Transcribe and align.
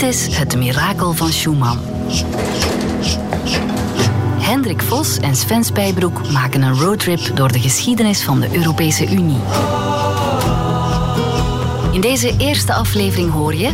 Dit 0.00 0.08
is 0.08 0.36
het 0.36 0.56
mirakel 0.56 1.12
van 1.12 1.32
Schumann. 1.32 1.78
Hendrik 4.38 4.82
Vos 4.82 5.18
en 5.18 5.36
Sven 5.36 5.64
Spijbroek 5.64 6.30
maken 6.32 6.62
een 6.62 6.78
roadtrip 6.78 7.30
door 7.34 7.52
de 7.52 7.60
geschiedenis 7.60 8.22
van 8.22 8.40
de 8.40 8.48
Europese 8.56 9.10
Unie. 9.10 9.40
In 11.92 12.00
deze 12.00 12.34
eerste 12.38 12.72
aflevering 12.72 13.32
hoor 13.32 13.54
je 13.54 13.70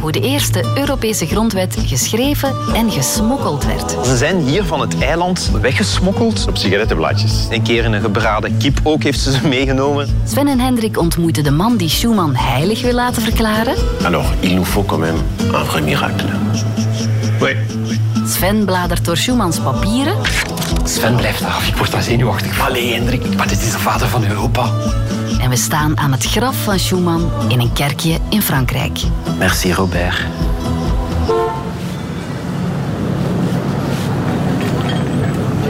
hoe 0.00 0.12
de 0.12 0.20
eerste 0.20 0.64
Europese 0.74 1.26
grondwet 1.26 1.76
geschreven 1.86 2.54
en 2.74 2.90
gesmokkeld 2.90 3.64
werd. 3.64 4.06
Ze 4.06 4.16
zijn 4.16 4.40
hier 4.40 4.64
van 4.64 4.80
het 4.80 4.98
eiland 4.98 5.50
weggesmokkeld. 5.60 6.46
Op 6.48 6.56
sigarettenblaadjes. 6.56 7.46
Een 7.50 7.62
keer 7.62 7.84
in 7.84 7.92
een 7.92 8.00
gebraden 8.00 8.56
kip 8.56 8.80
ook 8.82 9.02
heeft 9.02 9.20
ze 9.20 9.32
ze 9.32 9.48
meegenomen. 9.48 10.20
Sven 10.24 10.46
en 10.46 10.60
Hendrik 10.60 10.98
ontmoeten 10.98 11.44
de 11.44 11.50
man 11.50 11.76
die 11.76 11.88
Schumann 11.88 12.36
heilig 12.36 12.82
wil 12.82 12.94
laten 12.94 13.22
verklaren. 13.22 13.74
Alors, 14.04 14.26
il 14.40 14.54
nous 14.54 14.68
faut 14.68 14.86
quand 14.88 15.00
même 15.00 15.18
un 15.54 15.64
vrai 15.64 15.82
miracle. 15.82 16.26
Oui. 17.40 17.56
Sven 18.26 18.64
bladert 18.64 19.04
door 19.04 19.16
Schumanns 19.16 19.58
papieren. 19.58 20.14
Sven 20.84 21.16
blijft 21.16 21.44
af, 21.44 21.68
ik 21.68 21.76
word 21.76 21.90
daar 21.90 22.02
zenuwachtig. 22.02 22.60
Allee, 22.60 22.92
Hendrik, 22.92 23.36
maar 23.36 23.48
dit 23.48 23.60
is 23.60 23.72
de 23.72 23.78
vader 23.78 24.08
van 24.08 24.24
Europa. 24.26 24.70
En 25.40 25.50
we 25.50 25.56
staan 25.56 25.98
aan 25.98 26.12
het 26.12 26.24
graf 26.24 26.62
van 26.62 26.78
Schumann 26.78 27.30
in 27.48 27.60
een 27.60 27.72
kerkje 27.72 28.18
in 28.28 28.42
Frankrijk. 28.42 29.00
Merci, 29.38 29.72
Robert. 29.72 30.16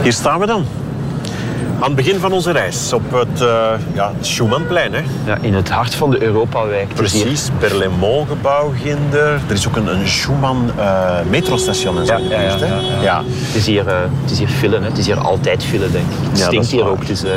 Hier 0.02 0.12
staan 0.12 0.40
we 0.40 0.46
dan. 0.46 0.66
Aan 1.80 1.84
het 1.84 1.94
begin 1.94 2.18
van 2.18 2.32
onze 2.32 2.50
reis 2.50 2.92
op 2.92 3.12
het, 3.12 3.40
uh, 3.40 3.70
ja, 3.94 4.12
het 4.16 4.26
Schumannplein. 4.26 4.92
Hè. 4.92 5.00
Ja, 5.26 5.38
in 5.40 5.54
het 5.54 5.70
hart 5.70 5.94
van 5.94 6.10
de 6.10 6.22
Europawijk. 6.22 6.94
Precies, 6.94 7.48
Berlaymont-gebouw 7.60 8.72
ging 8.82 8.98
er. 9.12 9.40
Er 9.48 9.52
is 9.52 9.68
ook 9.68 9.76
een, 9.76 9.86
een 9.86 10.08
Schumann 10.08 10.70
uh, 10.78 11.10
metrostation 11.30 11.98
en 11.98 12.06
zo 12.06 12.12
Ja, 12.12 12.18
ja, 12.18 12.40
ja, 12.40 12.56
ja, 12.56 13.02
ja. 13.02 13.22
Het 13.26 13.54
is 13.54 13.66
hier, 13.66 13.86
eh, 13.86 13.96
het 14.22 14.30
is 14.30 14.38
hier 14.38 14.48
file, 14.48 14.78
hè. 14.78 14.84
het 14.84 14.98
is 14.98 15.06
hier 15.06 15.18
altijd 15.18 15.64
file, 15.64 15.90
denk 15.90 16.04
ik. 16.04 16.28
Het 16.30 16.38
stinkt 16.38 16.70
hier 16.70 16.82
waar. 16.82 16.90
ook. 16.90 17.00
Het 17.00 17.10
is 17.10 17.22
eh, 17.22 17.30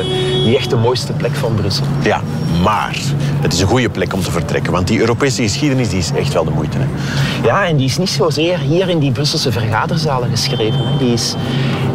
niet 0.45 0.55
echt 0.55 0.69
de 0.69 0.75
mooiste 0.75 1.13
plek 1.13 1.35
van 1.35 1.55
Brussel. 1.55 1.85
Ja, 2.03 2.21
maar 2.63 2.97
het 3.41 3.53
is 3.53 3.59
een 3.59 3.67
goede 3.67 3.89
plek 3.89 4.13
om 4.13 4.21
te 4.21 4.31
vertrekken. 4.31 4.71
Want 4.71 4.88
die 4.88 4.99
Europese 4.99 5.41
geschiedenis 5.41 5.89
die 5.89 5.99
is 5.99 6.11
echt 6.16 6.33
wel 6.33 6.44
de 6.44 6.51
moeite. 6.51 6.77
Hè. 6.79 6.85
Ja, 7.47 7.66
en 7.66 7.77
die 7.77 7.85
is 7.85 7.97
niet 7.97 8.09
zozeer 8.09 8.57
hier 8.57 8.89
in 8.89 8.99
die 8.99 9.11
Brusselse 9.11 9.51
vergaderzalen 9.51 10.29
geschreven. 10.29 10.79
Hè. 10.79 10.97
Die 10.97 11.13
is 11.13 11.35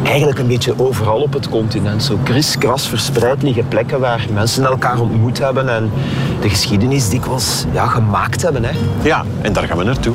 eigenlijk 0.07 0.39
een 0.39 0.47
beetje 0.47 0.75
overal 0.79 1.21
op 1.21 1.33
het 1.33 1.49
continent. 1.49 2.03
Zo 2.03 2.19
kriskras 2.23 2.89
verspreid 2.89 3.43
liggen 3.43 3.69
plekken 3.69 4.01
waar 4.01 4.27
mensen 4.33 4.65
elkaar 4.65 5.01
ontmoet 5.01 5.39
hebben 5.39 5.69
en 5.69 5.91
de 6.41 6.49
geschiedenis 6.49 7.09
dikwijls 7.09 7.65
ja, 7.73 7.87
gemaakt 7.87 8.43
hebben. 8.43 8.65
Hè. 8.65 8.71
Ja, 9.03 9.25
en 9.41 9.53
daar 9.53 9.65
gaan 9.65 9.79
we 9.79 9.85
naartoe. 9.85 10.15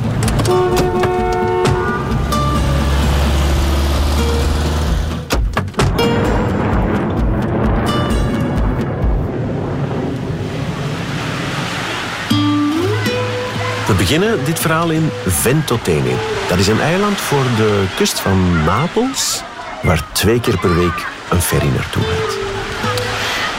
We 13.86 13.98
beginnen 13.98 14.44
dit 14.44 14.60
verhaal 14.60 14.90
in 14.90 15.08
Ventotene. 15.26 16.14
Dat 16.48 16.58
is 16.58 16.68
een 16.68 16.80
eiland 16.80 17.16
voor 17.16 17.44
de 17.56 17.84
kust 17.96 18.20
van 18.20 18.64
Napels, 18.64 19.42
waar 19.82 20.12
twee 20.12 20.40
keer 20.40 20.58
per 20.58 20.74
week 20.74 21.06
een 21.30 21.40
ferry 21.40 21.68
naartoe 21.68 22.02
gaat. 22.02 22.36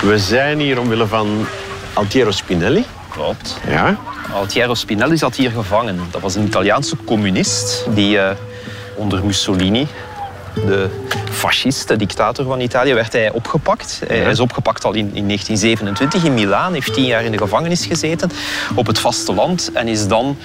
We 0.02 0.20
zijn 0.20 0.60
hier 0.60 0.80
omwille 0.80 1.08
van 1.08 1.46
Altiero 1.94 2.32
Spinelli. 2.32 2.86
Klopt. 3.10 3.58
Ja, 3.68 3.98
Altiero 4.34 4.74
Spinelli 4.74 5.18
zat 5.18 5.36
hier 5.36 5.52
gevangen. 5.52 6.00
Dat 6.12 6.22
was 6.22 6.36
een 6.36 6.46
Italiaanse 6.46 6.96
communist 7.06 7.86
die 7.94 8.20
eh, 8.20 8.36
onder 8.96 9.26
Mussolini, 9.26 9.88
de 10.54 10.89
fascist, 11.32 11.88
de 11.88 11.95
dictator 11.95 12.45
van 12.45 12.60
Italië, 12.60 12.94
werd 12.94 13.14
hij 13.14 13.32
opgepakt. 13.32 14.02
Hij 14.08 14.32
is 14.32 14.39
opgepakt 14.39 14.83
al 14.83 14.94
in, 14.94 15.12
in 15.14 15.26
1927 15.28 16.23
in 16.23 16.33
Milaan, 16.33 16.73
heeft 16.73 16.94
tien 16.94 17.06
jaar 17.06 17.23
in 17.23 17.32
de 17.32 17.38
gevangenis 17.38 17.86
gezeten 17.86 18.32
op 18.76 18.88
het 18.88 19.00
vasteland 19.00 19.72
en 19.73 19.88
is 19.88 20.08
dan 20.08 20.38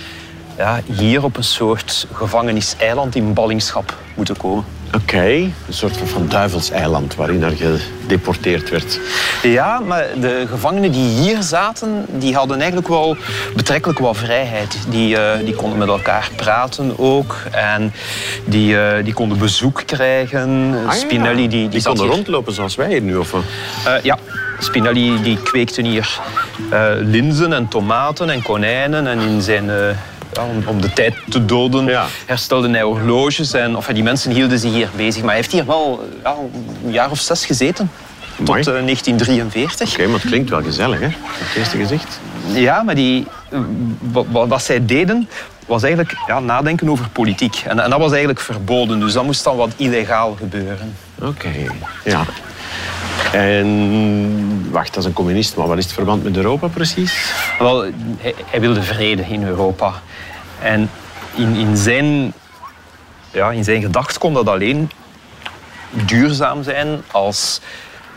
ja, 0.56 0.80
hier 0.92 1.24
op 1.24 1.36
een 1.36 1.44
soort 1.44 2.06
gevangeniseiland 2.12 3.14
in 3.14 3.32
ballingschap 3.32 3.96
moeten 4.14 4.36
komen. 4.36 4.64
Oké. 4.94 5.24
Een 5.26 5.52
soort 5.68 5.96
van, 6.04 6.28
duivelseiland 6.28 7.14
waarin 7.14 7.42
er 7.42 7.52
gedeporteerd 7.56 8.70
werd. 8.70 9.00
Ja, 9.42 9.80
maar 9.80 10.06
de 10.20 10.44
gevangenen 10.48 10.92
die 10.92 11.04
hier 11.20 11.42
zaten, 11.42 12.06
die 12.12 12.34
hadden 12.34 12.56
eigenlijk 12.56 12.88
wel 12.88 13.16
betrekkelijk 13.56 13.98
wat 13.98 14.16
vrijheid. 14.16 14.78
Die, 14.88 15.16
eh, 15.16 15.44
die 15.44 15.54
konden 15.54 15.78
met 15.78 15.88
elkaar 15.88 16.30
praten 16.36 16.98
ook. 16.98 17.36
En 17.50 17.92
die, 18.44 18.80
eh, 18.80 19.04
die 19.04 19.12
konden 19.12 19.38
bezoek 19.38 19.82
krijgen. 19.86 20.74
Ah. 20.86 20.92
Spinelli 20.92 21.48
die, 21.48 21.48
die, 21.48 21.68
Die 21.68 21.82
konden 21.82 22.04
hier- 22.04 22.14
rondlopen 22.14 22.52
zoals 22.52 22.74
wij 22.74 22.88
hier 22.88 23.02
nu. 23.02 23.16
Of? 23.16 23.32
Eh, 23.32 23.40
ja, 24.02 24.18
Spinelli 24.58 25.22
die 25.22 25.38
kweekte 25.42 25.82
hier 25.82 26.20
linzen 27.00 27.52
en 27.52 27.68
tomaten 27.68 28.30
en 28.30 28.42
konijnen. 28.42 29.06
En 29.06 29.18
in 29.20 29.42
zijn, 29.42 29.70
ja, 30.32 30.42
om, 30.44 30.62
om 30.66 30.80
de 30.80 30.92
tijd 30.92 31.14
te 31.28 31.44
doden 31.44 31.84
Ja. 31.86 32.06
herstelde 32.26 32.70
hij 32.70 32.82
horloges. 32.82 33.52
En, 33.52 33.76
of, 33.76 33.86
die 33.86 34.02
mensen 34.02 34.30
hielden 34.30 34.58
zich 34.58 34.72
hier 34.72 34.88
bezig. 34.96 35.20
Maar 35.20 35.28
hij 35.30 35.36
heeft 35.36 35.52
hier 35.52 35.66
wel 35.66 36.08
ja, 36.22 36.34
een 36.84 36.92
jaar 36.92 37.10
of 37.10 37.18
zes 37.20 37.44
gezeten. 37.46 37.90
Tot 38.36 38.46
Mooi. 38.46 38.60
eh, 38.60 38.66
1943. 38.66 39.92
Oké, 39.92 40.06
maar 40.06 40.18
het 40.20 40.28
klinkt 40.28 40.50
wel 40.50 40.62
gezellig, 40.62 41.00
hè? 41.00 41.06
Het 41.06 41.56
eerste 41.56 41.76
gezicht. 41.76 42.20
Ja, 42.52 42.82
maar 42.82 42.94
die, 42.94 43.26
wat, 43.98 44.26
wat, 44.30 44.48
wat 44.48 44.62
zij 44.62 44.86
deden 44.86 45.28
was 45.66 45.82
eigenlijk 45.82 46.16
ja, 46.26 46.40
nadenken 46.40 46.88
over 46.90 47.08
politiek. 47.08 47.62
En, 47.66 47.78
en 47.80 47.90
dat 47.90 47.98
was 47.98 48.10
eigenlijk 48.10 48.40
verboden, 48.40 49.00
dus 49.00 49.12
dat 49.12 49.24
moest 49.24 49.44
dan 49.44 49.56
wat 49.56 49.72
illegaal 49.76 50.34
gebeuren. 50.38 50.94
Oké, 51.22 51.48
ja. 52.04 52.24
En 53.32 54.68
wacht, 54.70 54.94
dat 54.94 55.02
is 55.02 55.08
een 55.08 55.12
communist, 55.14 55.56
maar 55.56 55.66
wat 55.66 55.78
is 55.78 55.84
het 55.84 55.92
verband 55.92 56.24
met 56.24 56.36
Europa 56.36 56.66
precies? 56.66 57.32
Wel, 57.58 57.82
hij, 58.18 58.34
hij 58.50 58.60
wilde 58.60 58.82
vrede 58.82 59.22
in 59.28 59.42
Europa. 59.44 59.92
En 60.62 60.90
in, 61.34 61.54
in, 61.54 61.76
zijn, 61.76 62.32
ja, 63.30 63.62
zijn 63.62 63.94
kon 64.18 64.34
dat 64.34 64.48
alleen 64.48 64.90
duurzaam 65.90 66.62
zijn 66.62 67.02
als 67.10 67.60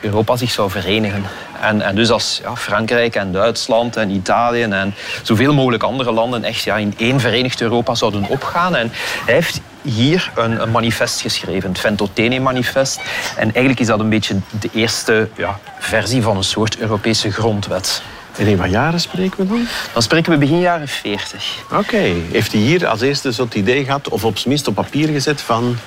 Europa 0.02 0.36
zich 0.36 0.52
zou 0.52 0.70
verenigen. 0.70 1.24
En, 1.62 1.82
en 1.82 1.96
dus 1.96 2.10
als 2.10 2.40
ja, 2.44 2.56
Frankrijk 2.56 3.16
en 3.16 3.32
Duitsland 3.32 3.98
en 3.98 4.10
Italië 4.10 4.64
en 4.64 4.94
zoveel 5.22 5.54
mogelijk 5.54 5.84
andere 5.84 6.12
landen 6.12 6.44
echt 6.44 6.64
ja, 6.64 6.78
in 6.78 6.94
één 6.98 7.20
verenigd 7.20 7.62
Europa 7.62 7.96
zouden 7.96 8.26
opgaan. 8.28 8.76
En 8.76 8.92
hij 9.26 9.34
heeft 9.34 9.62
hier 9.82 10.32
een, 10.36 10.62
een 10.62 10.72
manifest 10.72 11.22
geschreven, 11.22 11.70
het 11.70 11.80
Ventotene-manifest. 11.80 13.00
En 13.36 13.44
eigenlijk 13.44 13.80
is 13.80 13.88
dat 13.88 14.00
een 14.00 14.10
beetje 14.10 14.36
de 14.60 14.70
eerste 14.74 15.30
ja, 15.36 15.60
versie 15.80 16.22
van 16.22 16.38
een 16.38 16.44
soort 16.44 16.78
Europese 16.78 17.32
grondwet. 17.32 18.02
En 18.38 18.48
in 18.48 18.58
wat 18.58 18.70
jaren 18.70 19.00
spreken 19.00 19.38
we 19.38 19.48
dan? 19.48 19.68
Dan 19.94 20.02
spreken 20.02 20.32
we 20.32 20.38
begin 20.38 20.60
jaren 20.60 20.88
40. 20.88 21.64
Oké, 21.72 21.98
heeft 22.32 22.52
hij 22.52 22.62
hier 22.62 22.88
als 22.88 23.02
eerste 23.02 23.34
zo 23.34 23.44
het 23.44 23.54
idee 23.54 23.84
gehad, 23.84 24.10
of 24.10 24.24
op 24.24 24.38
zijn 24.38 24.50
minst 24.50 24.68
op 24.68 24.76
papier 24.76 25.08
gezet, 25.08 25.42
van 25.42 25.78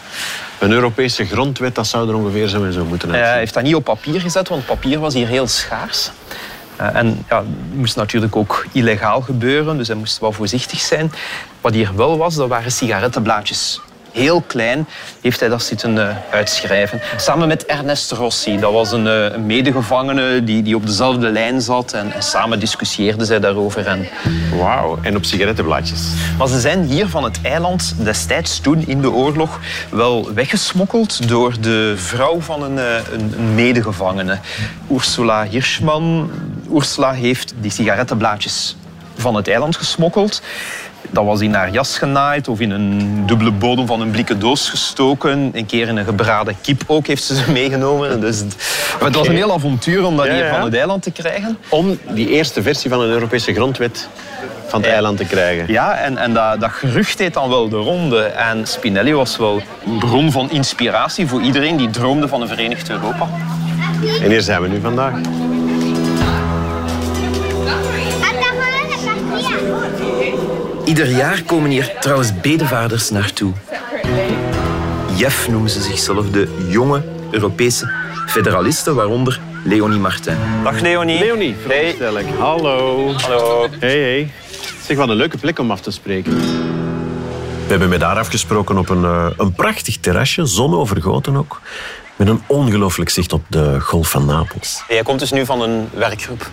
een 0.58 0.70
Europese 0.70 1.24
grondwet, 1.24 1.74
dat 1.74 1.86
zou 1.86 2.08
er 2.08 2.14
ongeveer 2.14 2.48
zo 2.48 2.64
en 2.64 2.72
zo 2.72 2.84
moeten 2.84 3.08
Hij 3.08 3.18
uitzien? 3.18 3.38
heeft 3.38 3.54
dat 3.54 3.62
niet 3.62 3.74
op 3.74 3.84
papier 3.84 4.20
gezet, 4.20 4.48
want 4.48 4.66
papier 4.66 4.98
was 4.98 5.14
hier 5.14 5.26
heel 5.26 5.46
schaars. 5.46 6.10
Eh, 6.76 6.96
en 6.96 7.24
ja, 7.28 7.44
moest 7.72 7.96
natuurlijk 7.96 8.36
ook 8.36 8.66
illegaal 8.72 9.20
gebeuren, 9.20 9.76
dus 9.76 9.86
hij 9.86 9.96
moest 9.96 10.18
wel 10.18 10.32
voorzichtig 10.32 10.80
zijn. 10.80 11.12
Wat 11.60 11.72
hier 11.72 11.96
wel 11.96 12.18
was, 12.18 12.34
dat 12.34 12.48
waren 12.48 12.72
sigarettenblaadjes. 12.72 13.80
Heel 14.14 14.40
klein 14.40 14.86
heeft 15.20 15.40
hij 15.40 15.48
dat 15.48 15.62
zitten 15.62 16.08
eh, 16.08 16.16
uitschrijven. 16.30 17.00
Samen 17.16 17.48
met 17.48 17.66
Ernest 17.66 18.10
Rossi. 18.10 18.58
Dat 18.58 18.72
was 18.72 18.92
een, 18.92 19.06
eh, 19.06 19.36
medegevangene 19.36 20.44
die, 20.44 20.62
die 20.62 20.76
op 20.76 20.86
dezelfde 20.86 21.30
lijn 21.30 21.60
zat. 21.60 21.92
En, 21.92 22.12
en 22.12 22.22
samen 22.22 22.60
discussieerden 22.60 23.26
zij 23.26 23.40
daarover. 23.40 23.86
En, 23.86 24.08
Wauw, 24.58 24.98
en 25.02 25.16
op 25.16 25.24
sigarettenblaadjes. 25.24 26.00
maar 26.38 26.48
ze 26.48 26.60
zijn 26.60 26.84
hier 26.84 27.08
van 27.08 27.24
het 27.24 27.38
eiland 27.42 27.94
destijds 27.98 28.60
toen 28.60 28.86
in 28.86 29.00
de 29.00 29.10
oorlog 29.10 29.60
wel 29.90 30.32
weggesmokkeld 30.34 31.28
door 31.28 31.60
de 31.60 31.94
vrouw 31.96 32.40
van 32.40 32.62
een, 32.62 32.78
eh, 32.78 33.12
een, 33.12 33.34
een 33.36 33.54
medegevangene, 33.54 34.38
Ursula 34.90 35.44
Hirschman. 35.44 36.30
Ursula 36.74 37.12
heeft 37.12 37.54
die 37.60 37.70
sigarettenblaadjes 37.70 38.76
van 39.16 39.34
het 39.34 39.48
eiland 39.48 39.76
gesmokkeld. 39.76 40.42
Dat 41.10 41.24
was 41.24 41.40
in 41.40 41.54
haar 41.54 41.70
jas 41.70 41.98
genaaid 41.98 42.48
of 42.48 42.60
in 42.60 42.70
een 42.70 43.22
dubbele 43.26 43.50
bodem 43.50 43.86
van 43.86 44.00
een 44.00 44.10
blikken 44.10 44.38
doos 44.38 44.68
gestoken. 44.68 45.50
Een 45.52 45.66
keer 45.66 45.88
in 45.88 45.96
een 45.96 46.04
gebraden 46.04 46.56
kip 46.60 46.82
ook 46.86 47.06
heeft 47.06 47.22
ze 47.24 47.34
ze 47.34 47.50
meegenomen. 47.50 48.20
Dus 48.20 48.38
het, 48.38 49.14
was 49.14 49.28
een 49.28 49.34
heel 49.34 49.52
avontuur 49.52 50.04
om 50.06 50.16
dat 50.16 50.26
Ja, 50.26 50.32
hier 50.34 50.48
van 50.48 50.62
het 50.64 50.74
eiland 50.74 51.02
te 51.02 51.10
krijgen. 51.10 51.58
Om 51.68 51.98
die 52.10 52.28
eerste 52.28 52.62
versie 52.62 52.90
van 52.90 53.00
een 53.00 53.10
Europese 53.10 53.52
grondwet 53.54 54.08
van 54.66 54.78
het 54.78 54.88
Ja. 54.88 54.94
eiland 54.94 55.16
te 55.16 55.24
krijgen. 55.24 55.64
Ja, 55.68 55.94
en, 55.94 56.18
en 56.18 56.32
dat, 56.34 56.60
dat 56.60 56.70
gerucht 56.70 57.18
deed 57.18 57.34
dan 57.34 57.48
wel 57.48 57.68
de 57.68 57.76
ronde. 57.76 58.22
En 58.22 58.66
Spinelli 58.66 59.12
was 59.14 59.36
wel 59.36 59.62
een 59.86 59.98
bron 59.98 60.32
van 60.32 60.50
inspiratie 60.50 61.26
voor 61.26 61.40
iedereen 61.42 61.76
die 61.76 61.90
droomde 61.90 62.28
van 62.28 62.40
een 62.42 62.48
verenigd 62.48 62.90
Europa. 62.90 63.28
En 64.22 64.30
hier 64.30 64.42
zijn 64.42 64.62
we 64.62 64.68
nu 64.68 64.80
vandaag. 64.80 65.12
Ieder 70.84 71.10
jaar 71.10 71.42
komen 71.42 71.70
hier 71.70 71.92
trouwens 72.00 72.40
bedevaarders 72.40 73.10
naartoe. 73.10 73.52
JEF 75.16 75.48
noemen 75.48 75.70
ze 75.70 75.82
zichzelf, 75.82 76.30
de 76.30 76.48
jonge 76.68 77.02
Europese 77.30 77.90
federalisten, 78.26 78.94
waaronder 78.94 79.40
Leonie 79.64 79.98
Martin. 79.98 80.36
Dag 80.62 80.80
Leonie. 80.80 81.18
Leonie, 81.18 81.56
veronderstel 81.66 82.18
ik. 82.18 82.26
Hallo. 82.38 83.12
Hallo. 83.12 83.68
Hey, 83.78 83.98
hey. 83.98 84.30
Zeg, 84.82 84.96
wat 84.96 85.08
een 85.08 85.16
leuke 85.16 85.38
plek 85.38 85.58
om 85.58 85.70
af 85.70 85.80
te 85.80 85.90
spreken. 85.90 86.36
We 86.36 87.70
hebben 87.70 87.88
met 87.88 88.02
haar 88.02 88.18
afgesproken 88.18 88.78
op 88.78 88.88
een, 88.88 89.04
eh, 89.04 89.26
een 89.36 89.52
prachtig 89.52 89.96
terrasje, 89.98 90.46
zonovergoten 90.46 91.36
ook. 91.36 91.60
Met 92.16 92.28
een 92.28 92.42
ongelooflijk 92.46 93.10
zicht 93.10 93.32
op 93.32 93.42
de 93.48 93.80
Golf 93.80 94.10
van 94.10 94.24
Napels. 94.24 94.82
Jij 94.88 95.02
komt 95.02 95.18
dus 95.18 95.32
nu 95.32 95.44
van 95.44 95.60
een 95.60 95.88
werkgroep. 95.92 96.50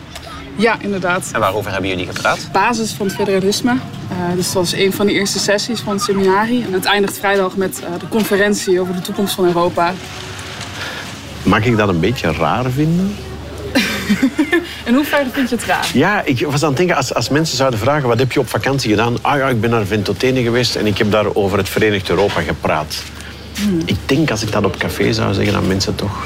Ja, 0.55 0.75
inderdaad. 0.79 1.29
En 1.33 1.39
waarover 1.39 1.71
hebben 1.71 1.89
jullie 1.89 2.05
gepraat? 2.05 2.49
Basis 2.51 2.91
van 2.91 3.05
het 3.05 3.15
federalisme. 3.15 3.71
Eh, 4.09 4.17
dus 4.35 4.45
dat 4.45 4.53
was 4.53 4.73
een 4.73 4.93
van 4.93 5.05
de 5.05 5.13
eerste 5.13 5.39
sessies 5.39 5.79
van 5.79 5.93
het 5.93 6.01
seminarie. 6.01 6.63
En 6.63 6.73
het 6.73 6.85
eindigt 6.85 7.17
vrijdag 7.17 7.55
met 7.55 7.81
eh, 7.83 7.99
de 7.99 8.07
conferentie 8.07 8.79
over 8.79 8.93
de 8.93 9.01
toekomst 9.01 9.33
van 9.33 9.45
Europa. 9.45 9.93
Mag 11.43 11.65
ik 11.65 11.77
dat 11.77 11.89
een 11.89 11.99
beetje 11.99 12.31
raar 12.31 12.69
vinden? 12.69 13.15
In 14.85 14.93
hoeverre 14.93 15.29
vind 15.31 15.49
je 15.49 15.55
het 15.55 15.65
raar? 15.65 15.89
Ja, 15.93 16.21
ik 16.25 16.45
was 16.45 16.63
aan 16.63 16.67
het 16.67 16.77
denken, 16.77 16.95
als, 16.95 17.13
als 17.13 17.29
mensen 17.29 17.57
zouden 17.57 17.79
vragen... 17.79 18.07
wat 18.07 18.19
heb 18.19 18.31
je 18.31 18.39
op 18.39 18.49
vakantie 18.49 18.89
gedaan? 18.89 19.17
Ah 19.21 19.37
ja, 19.37 19.49
ik 19.49 19.61
ben 19.61 19.69
naar 19.69 19.85
Ventotene 19.85 20.41
geweest 20.41 20.75
en 20.75 20.85
ik 20.85 20.97
heb 20.97 21.11
daar 21.11 21.35
over 21.35 21.57
het 21.57 21.69
Verenigd 21.69 22.09
Europa 22.09 22.41
gepraat. 22.41 23.03
Ik 23.85 23.97
denk 24.05 24.31
als 24.31 24.41
ik 24.41 24.51
dat 24.51 24.65
op 24.65 24.77
café 24.77 25.13
zou 25.13 25.33
zeggen, 25.33 25.53
dat 25.53 25.67
mensen 25.67 25.95
toch 25.95 26.25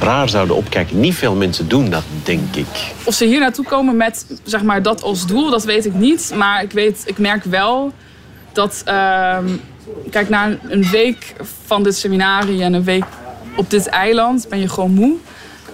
raar 0.00 0.28
zouden 0.28 0.56
opkijken. 0.56 1.00
Niet 1.00 1.14
veel 1.14 1.34
mensen 1.34 1.68
doen 1.68 1.90
dat, 1.90 2.02
denk 2.22 2.56
ik. 2.56 2.66
Of 3.04 3.14
ze 3.14 3.24
hier 3.24 3.40
naartoe 3.40 3.64
komen 3.64 3.96
met 3.96 4.26
zeg 4.42 4.62
maar, 4.62 4.82
dat 4.82 5.02
als 5.02 5.26
doel, 5.26 5.50
dat 5.50 5.64
weet 5.64 5.86
ik 5.86 5.94
niet. 5.94 6.32
Maar 6.36 6.62
ik, 6.62 6.72
weet, 6.72 7.02
ik 7.04 7.18
merk 7.18 7.44
wel 7.44 7.92
dat... 8.52 8.82
ehm, 8.84 9.48
kijk, 10.10 10.28
na 10.28 10.58
een 10.68 10.90
week 10.90 11.32
van 11.66 11.82
dit 11.82 11.96
seminarie 11.96 12.62
en 12.62 12.72
een 12.72 12.84
week 12.84 13.04
op 13.56 13.70
dit 13.70 13.86
eiland 13.86 14.46
ben 14.48 14.58
je 14.58 14.68
gewoon 14.68 14.94
moe. 14.94 15.16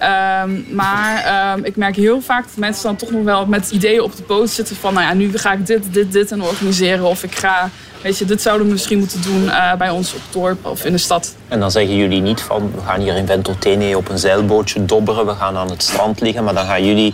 Ehm, 0.01 0.75
maar 0.75 1.23
ehm, 1.23 1.63
ik 1.63 1.75
merk 1.75 1.95
heel 1.95 2.21
vaak 2.21 2.43
dat 2.43 2.55
mensen 2.55 2.83
dan 2.83 2.95
toch 2.95 3.11
nog 3.11 3.23
wel 3.23 3.45
met 3.45 3.71
ideeën 3.71 4.01
op 4.01 4.15
de 4.15 4.23
boot 4.27 4.49
zitten 4.49 4.75
van... 4.75 4.93
nou 4.93 5.05
ja, 5.05 5.13
nu 5.13 5.37
ga 5.37 5.53
ik 5.53 5.65
dit, 5.65 5.93
dit, 5.93 6.11
dit 6.11 6.31
en 6.31 6.41
organiseren. 6.41 7.05
Of 7.05 7.23
ik 7.23 7.35
ga, 7.35 7.69
weet 8.01 8.17
je, 8.17 8.25
dit 8.25 8.41
zouden 8.41 8.65
we 8.65 8.71
misschien 8.73 8.97
moeten 8.97 9.21
doen 9.21 9.49
eh, 9.49 9.73
bij 9.73 9.89
ons 9.89 10.13
op 10.13 10.21
het 10.23 10.33
dorp 10.33 10.65
of 10.65 10.85
in 10.85 10.91
de 10.91 10.97
stad. 10.97 11.35
En 11.47 11.59
dan 11.59 11.71
zeggen 11.71 11.95
jullie 11.95 12.21
niet 12.21 12.41
van, 12.41 12.71
we 12.75 12.81
gaan 12.85 12.99
hier 12.99 13.15
in 13.15 13.25
Ventotene 13.25 13.97
op 13.97 14.09
een 14.09 14.17
zeilbootje 14.17 14.85
dobberen, 14.85 15.25
we 15.25 15.33
gaan 15.33 15.57
aan 15.57 15.69
het 15.69 15.83
strand 15.83 16.21
liggen, 16.21 16.43
maar 16.43 16.53
dan 16.53 16.65
gaan 16.65 16.85
jullie 16.85 17.13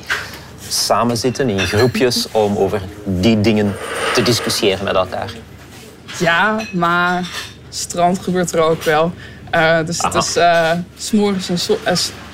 samen 0.69 1.17
zitten 1.17 1.49
in 1.49 1.59
groepjes 1.59 2.27
om 2.31 2.57
over 2.57 2.81
die 3.03 3.41
dingen 3.41 3.75
te 4.13 4.21
discussiëren 4.21 4.83
met 4.83 4.95
elkaar. 4.95 5.31
Ja, 6.19 6.59
maar 6.73 7.27
strand 7.69 8.19
gebeurt 8.19 8.51
er 8.51 8.59
ook 8.61 8.83
wel. 8.83 9.13
Eh, 9.49 9.77
dus 9.85 10.01
het 10.01 10.13
is 10.13 10.31
s 10.31 10.37
s'morgens 11.07 11.49
en 11.49 11.59
so- 11.59 11.79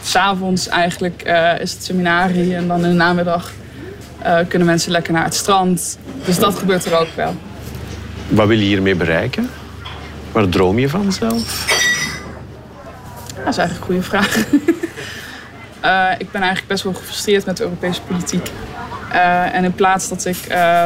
s'avonds 0.03 0.67
eigenlijk 0.67 1.21
eh, 1.21 1.59
is 1.59 1.71
het 1.71 1.83
seminarie. 1.83 2.55
En 2.55 2.67
dan 2.67 2.83
in 2.83 2.89
de 2.89 2.95
namiddag 2.95 3.51
eh, 4.21 4.37
kunnen 4.47 4.67
mensen 4.67 4.91
lekker 4.91 5.13
naar 5.13 5.23
het 5.23 5.33
strand. 5.33 5.97
Dus 6.25 6.39
dat 6.39 6.55
gebeurt 6.55 6.85
er 6.85 6.97
ook 6.99 7.15
wel. 7.15 7.35
Wat 8.27 8.47
wil 8.47 8.57
je 8.57 8.65
hiermee 8.65 8.95
bereiken? 8.95 9.49
Waar 10.31 10.49
droom 10.49 10.79
je 10.79 10.89
van 10.89 11.11
zelf? 11.11 11.65
Dat 13.43 13.47
is 13.47 13.57
eigenlijk 13.57 13.79
een 13.79 13.85
goede 13.85 14.03
vraag. 14.03 14.37
Eh, 15.83 16.09
ik 16.17 16.31
ben 16.31 16.41
eigenlijk 16.41 16.71
best 16.71 16.83
wel 16.83 16.93
gefrustreerd 16.93 17.45
met 17.45 17.57
de 17.57 17.63
Europese 17.63 18.01
politiek. 18.01 18.49
En 19.51 19.63
in 19.63 19.73
plaats 19.73 20.09
dat 20.09 20.25
ik 20.25 20.37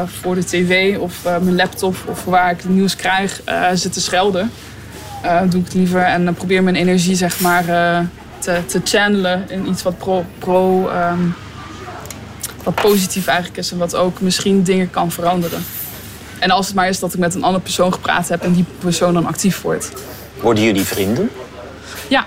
voor 0.06 0.36
de 0.36 0.46
tv 0.46 0.98
of 0.98 1.24
mijn 1.24 1.56
laptop 1.56 1.96
of 2.06 2.24
waar 2.24 2.52
ik 2.52 2.58
het 2.58 2.70
nieuws 2.70 2.96
krijg 2.96 3.42
zit 3.74 3.94
te 3.94 4.02
schelden, 4.02 4.52
doe 5.50 5.60
ik 5.60 5.66
het 5.66 5.74
liever 5.74 6.02
en 6.02 6.34
probeer 6.34 6.64
mijn 6.64 6.76
energie 6.76 7.16
zeg 7.16 7.40
maar 7.40 7.66
te, 8.40 8.62
te 8.66 8.82
channelen 8.84 9.50
in 9.50 9.70
iets 9.70 9.84
wat 9.84 9.98
pro, 9.98 10.26
pro 10.40 10.88
ehm, 10.88 11.20
wat 12.64 12.76
positief 12.76 13.28
eigenlijk 13.28 13.58
is 13.58 13.72
en 13.72 13.78
wat 13.78 13.96
ook 13.96 14.22
misschien 14.22 14.64
dingen 14.64 14.90
kan 14.90 15.12
veranderen. 15.12 15.64
En 16.40 16.52
als 16.52 16.66
het 16.66 16.76
maar 16.76 16.88
is 16.88 17.00
dat 17.00 17.14
ik 17.14 17.20
met 17.20 17.36
een 17.36 17.44
andere 17.44 17.64
persoon 17.64 17.94
gepraat 17.94 18.28
heb 18.28 18.42
en 18.42 18.54
die 18.54 18.66
persoon 18.80 19.14
dan 19.14 19.26
actief 19.26 19.62
wordt. 19.62 19.92
Worden 20.42 20.64
jullie 20.64 20.84
vrienden? 20.84 21.30
Ja, 22.08 22.26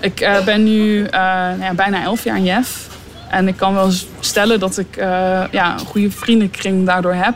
ik 0.00 0.20
eh, 0.20 0.44
ben 0.44 0.64
nu 0.64 1.04
eh, 1.04 1.20
nou 1.20 1.62
ja, 1.62 1.74
bijna 1.74 2.02
elf 2.02 2.24
jaar 2.24 2.36
in 2.36 2.44
Jef. 2.44 2.86
En 3.28 3.48
ik 3.48 3.56
kan 3.56 3.74
wel 3.74 3.90
stellen 4.20 4.60
dat 4.60 4.78
ik 4.78 4.96
eh, 4.96 5.42
ja, 5.50 5.72
een 5.72 5.86
goede 5.86 6.10
vriendenkring 6.10 6.86
daardoor 6.86 7.14
heb. 7.14 7.34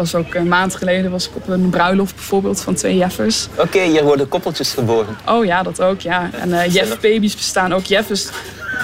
Was 0.00 0.14
ook 0.14 0.34
een 0.34 0.48
maand 0.48 0.74
geleden 0.76 1.10
was 1.10 1.28
ik 1.28 1.36
op 1.36 1.48
een 1.48 1.70
bruiloft 1.70 2.14
bijvoorbeeld 2.14 2.60
van 2.60 2.74
twee 2.74 2.96
Jeffers. 2.96 3.48
Oké, 3.56 3.80
hier 3.80 4.02
worden 4.04 4.28
koppeltjes 4.28 4.72
geboren. 4.72 5.16
Oh 5.26 5.44
ja, 5.44 5.62
dat 5.62 5.82
ook, 5.82 6.00
ja. 6.00 6.30
En 6.32 6.52
eh 6.60 6.74
Jeff-baby's 6.74 7.34
bestaan 7.36 7.72
ook. 7.72 7.84
Jeff, 7.84 8.10
is, 8.10 8.28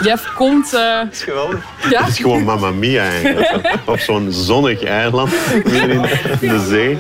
Jeff 0.03 0.33
komt... 0.35 0.75
eh, 0.75 0.81
Dat 0.99 1.13
is 1.13 1.23
geweldig. 1.23 1.65
ja? 1.91 2.01
Het 2.01 2.09
is 2.09 2.17
gewoon 2.19 2.43
Mamma 2.43 2.71
Mia 2.71 3.03
eigenlijk. 3.03 3.69
Op 3.85 3.99
zo'n 3.99 4.29
zonnig 4.33 4.83
eiland, 4.85 5.31
midden 5.65 6.09
in 6.41 6.49
de 6.49 6.65
zee. 6.69 6.99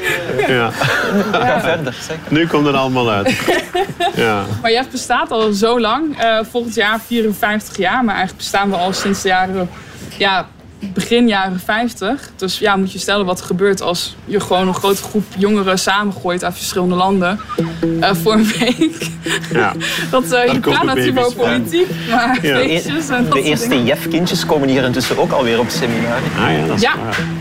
Ja. 0.48 0.70
Ga 1.32 1.60
verder, 1.60 1.94
zeg. 2.06 2.16
Nu 2.28 2.46
komt 2.46 2.66
het 2.66 2.74
allemaal 2.74 3.10
uit. 3.10 3.34
Ja. 4.14 4.44
Maar 4.62 4.72
Jeff 4.72 4.90
bestaat 4.90 5.30
al 5.30 5.52
zo 5.52 5.80
lang. 5.80 6.18
Eh, 6.18 6.38
volgend 6.50 6.74
jaar 6.74 7.00
54 7.06 7.76
jaar. 7.76 8.04
Maar 8.04 8.14
eigenlijk 8.14 8.36
bestaan 8.36 8.70
we 8.70 8.76
al 8.76 8.92
sinds 8.92 9.22
de 9.22 9.28
jaren... 9.28 9.70
Ja, 10.18 10.46
begin 10.94 11.28
jaren 11.28 11.60
50. 11.60 12.30
Dus 12.36 12.58
ja, 12.58 12.76
moet 12.76 12.92
je 12.92 12.98
stellen 12.98 13.26
wat 13.26 13.40
er 13.40 13.46
gebeurt 13.46 13.80
als 13.82 14.16
je 14.24 14.40
gewoon 14.40 14.68
een 14.68 14.74
grote 14.74 15.02
groep 15.02 15.24
jongeren 15.38 15.78
samengooit 15.78 16.44
uit 16.44 16.54
verschillende 16.56 16.94
landen. 16.94 17.40
eh, 18.00 18.10
voor 18.22 18.32
een 18.32 18.46
week. 18.58 19.08
Ja. 19.52 19.72
Dat, 20.10 20.32
eh, 20.32 20.52
je 20.52 20.60
natuurlijk 20.84 21.14
bij. 21.14 21.30
politiek, 21.34 21.86
maar 22.10 22.38
Ja. 22.42 22.56
feestjes 22.64 23.08
en 23.08 23.22
dat 23.24 23.24
De 23.24 23.30
soort 23.32 23.44
eerste 23.44 23.68
dingen. 23.68 23.84
Jef-kindjes 23.84 24.46
komen 24.46 24.68
hier 24.68 24.84
intussen 24.84 25.18
ook 25.18 25.32
alweer 25.32 25.58
op 25.58 25.68
seminarie. 25.68 26.30
Ah 26.38 26.52
ja, 26.52 26.66
dat 26.66 26.76
is 26.76 26.82
Ja. 26.82 26.94
waar. 27.04 27.20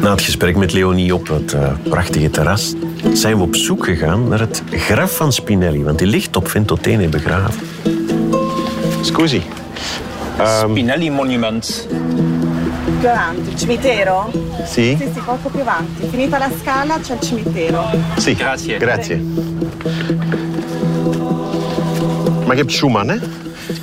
Na 0.00 0.10
het 0.10 0.22
gesprek 0.22 0.56
met 0.56 0.72
Leonie 0.72 1.14
op 1.14 1.28
het 1.28 1.52
eh, 1.52 1.72
prachtige 1.88 2.30
terras 2.30 2.74
zijn 3.12 3.36
we 3.36 3.42
op 3.42 3.56
zoek 3.56 3.84
gegaan 3.84 4.28
naar 4.28 4.40
het 4.40 4.62
graf 4.70 5.16
van 5.16 5.32
Spinelli, 5.32 5.84
want 5.84 5.98
die 5.98 6.06
ligt 6.06 6.36
op 6.36 6.48
Ventotene 6.50 7.08
begraven. 7.08 7.60
Scusi. 9.02 9.42
Spinelli-monument. 10.44 11.86
Più 12.98 13.08
avanti, 13.08 13.50
il 13.50 13.56
cimitero? 13.56 14.30
Sì? 14.64 14.96
Sì, 14.98 15.10
sì, 15.14 15.20
poco 15.24 15.48
più 15.48 15.60
avanti. 15.60 16.08
Finita 16.08 16.38
la 16.38 16.50
scala 16.60 16.98
c'è 16.98 17.14
il 17.14 17.20
cimitero. 17.20 17.84
Sì. 18.16 18.34
Grazie. 18.34 18.78
Grazie. 18.78 19.22
Maar 22.46 22.56
je 22.56 22.62
hebt 22.62 22.72
Schuman, 22.72 23.08
hè? 23.08 23.16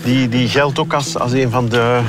Die, 0.03 0.29
die 0.29 0.47
geldt 0.49 0.79
ook 0.79 0.93
als, 0.93 1.17
als 1.17 1.31
een 1.31 1.49
van 1.49 1.69
de 1.69 2.01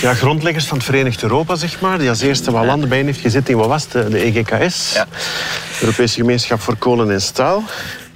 ja, 0.00 0.14
grondleggers 0.14 0.66
van 0.66 0.76
het 0.76 0.86
Verenigd 0.86 1.22
Europa, 1.22 1.54
zeg 1.54 1.80
maar. 1.80 1.98
Die 1.98 2.08
als 2.08 2.20
eerste 2.20 2.50
wat 2.50 2.64
landen 2.64 2.88
bijeen 2.88 3.06
heeft 3.06 3.20
gezet 3.20 3.48
in, 3.48 3.56
wat 3.56 3.68
was 3.68 3.88
de, 3.88 4.08
de 4.08 4.18
EGKS. 4.18 4.92
Ja. 4.94 5.06
Europese 5.80 6.14
Gemeenschap 6.14 6.60
voor 6.60 6.76
Kolen 6.76 7.10
en 7.10 7.20
Staal. 7.20 7.62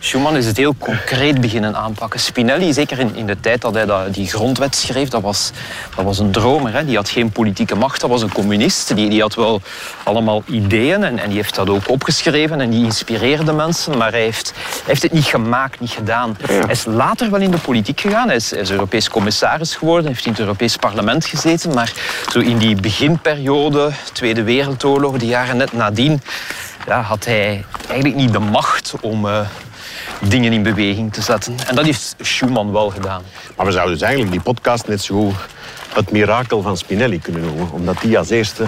Schuman 0.01 0.37
is 0.37 0.47
het 0.47 0.57
heel 0.57 0.75
concreet 0.79 1.41
beginnen 1.41 1.77
aanpakken. 1.77 2.21
Spinelli, 2.21 2.73
zeker 2.73 2.99
in, 2.99 3.15
in 3.15 3.27
de 3.27 3.41
tijd 3.41 3.61
dat 3.61 3.75
hij 3.75 3.87
dat, 3.87 4.15
die 4.15 4.27
grondwet 4.29 4.77
schreef, 4.77 5.09
dat 5.09 5.23
was, 5.23 5.51
dat 5.97 6.05
was 6.05 6.19
een 6.19 6.31
dromer. 6.31 6.73
Hè. 6.73 6.85
Die 6.85 6.97
had 6.97 7.09
geen 7.09 7.31
politieke 7.31 7.75
macht, 7.75 8.01
dat 8.01 8.11
was 8.11 8.23
een 8.23 8.33
communist. 8.33 8.95
Die, 8.97 9.09
die 9.09 9.21
had 9.21 9.35
wel 9.35 9.61
allemaal 10.03 10.43
ideeën 10.47 11.05
en, 11.05 11.19
en 11.19 11.29
die 11.29 11.37
heeft 11.37 11.55
dat 11.55 11.69
ook 11.69 11.89
opgeschreven 11.89 12.61
en 12.61 12.71
die 12.71 12.85
inspireerde 12.85 13.53
mensen. 13.53 13.99
Maar 13.99 14.11
hij 14.11 14.21
heeft, 14.21 14.53
hij 14.55 14.83
heeft 14.85 15.03
het 15.03 15.13
niet 15.13 15.25
gemaakt, 15.25 15.81
niet 15.81 15.91
gedaan. 15.91 16.37
Hij 16.43 16.63
is 16.69 16.85
later 16.85 17.31
wel 17.31 17.41
in 17.41 17.51
de 17.51 17.59
politiek 17.59 18.01
gegaan. 18.01 18.27
Hij 18.27 18.37
is, 18.37 18.51
hij 18.51 18.61
is 18.61 18.71
Europees 18.71 19.09
commissaris 19.09 19.77
geworden, 19.77 20.07
heeft 20.07 20.25
in 20.25 20.31
het 20.31 20.41
Europees 20.41 20.77
parlement 20.77 21.27
gezeten. 21.27 21.75
Maar 21.75 21.93
zo 22.33 22.39
in 22.39 22.59
die 22.59 22.81
beginperiode, 22.81 23.91
Tweede 24.13 24.43
Wereldoorlog, 24.43 25.19
de 25.19 25.27
jaren 25.27 25.57
net 25.57 25.73
nadien, 25.73 26.23
ja, 26.87 27.01
had 27.01 27.25
hij 27.25 27.65
eigenlijk 27.89 28.15
niet 28.15 28.33
de 28.33 28.39
macht 28.39 28.95
om... 29.01 29.27
eh, 29.27 29.41
dingen 30.21 30.53
in 30.53 30.63
beweging 30.63 31.13
te 31.13 31.23
zetten. 31.23 31.55
En 31.67 31.75
dat 31.75 31.85
heeft 31.85 32.15
Schumann 32.21 32.73
wel 32.73 32.91
gedaan. 32.91 33.23
Maar 33.57 33.67
we 33.67 33.73
zouden 33.73 33.93
dus 33.93 34.03
eigenlijk 34.03 34.33
die 34.33 34.43
podcast 34.43 34.89
net 34.89 35.03
zo 35.03 35.15
goed 35.15 35.35
het 35.95 36.11
mirakel 36.11 36.63
van 36.63 36.77
Spinelli 36.77 37.21
kunnen 37.21 37.43
noemen. 37.45 37.71
Omdat 37.73 37.97
die 38.01 38.19
als 38.19 38.31
eerste 38.31 38.67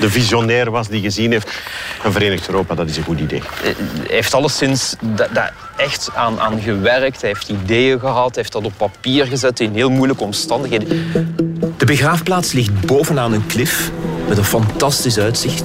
de 0.00 0.10
visionair 0.10 0.70
was 0.70 0.88
die 0.88 1.00
gezien 1.02 1.30
heeft... 1.32 1.50
een 2.04 2.12
Verenigd 2.12 2.48
Europa, 2.48 2.74
dat 2.74 2.88
is 2.88 2.96
een 2.96 3.02
goed 3.04 3.20
idee. 3.20 3.42
Hij 3.62 3.74
heeft 4.08 4.34
alleszins 4.34 4.94
da- 5.00 5.28
daar 5.32 5.52
echt 5.80 6.10
aan, 6.14 6.40
aan 6.40 6.60
gewerkt. 6.60 7.20
Hij 7.20 7.30
heeft 7.30 7.48
ideeën 7.48 8.00
gehad, 8.00 8.34
hij 8.34 8.34
heeft 8.34 8.52
dat 8.52 8.64
op 8.64 8.72
papier 8.76 9.26
gezet 9.26 9.60
in 9.60 9.72
heel 9.74 9.90
moeilijke 9.90 10.24
omstandigheden. 10.24 10.88
De 11.76 11.84
begraafplaats 11.84 12.52
ligt 12.52 12.86
bovenaan 12.86 13.32
een 13.32 13.46
klif 13.46 13.90
met 14.28 14.38
een 14.38 14.44
fantastisch 14.44 15.18
uitzicht. 15.18 15.62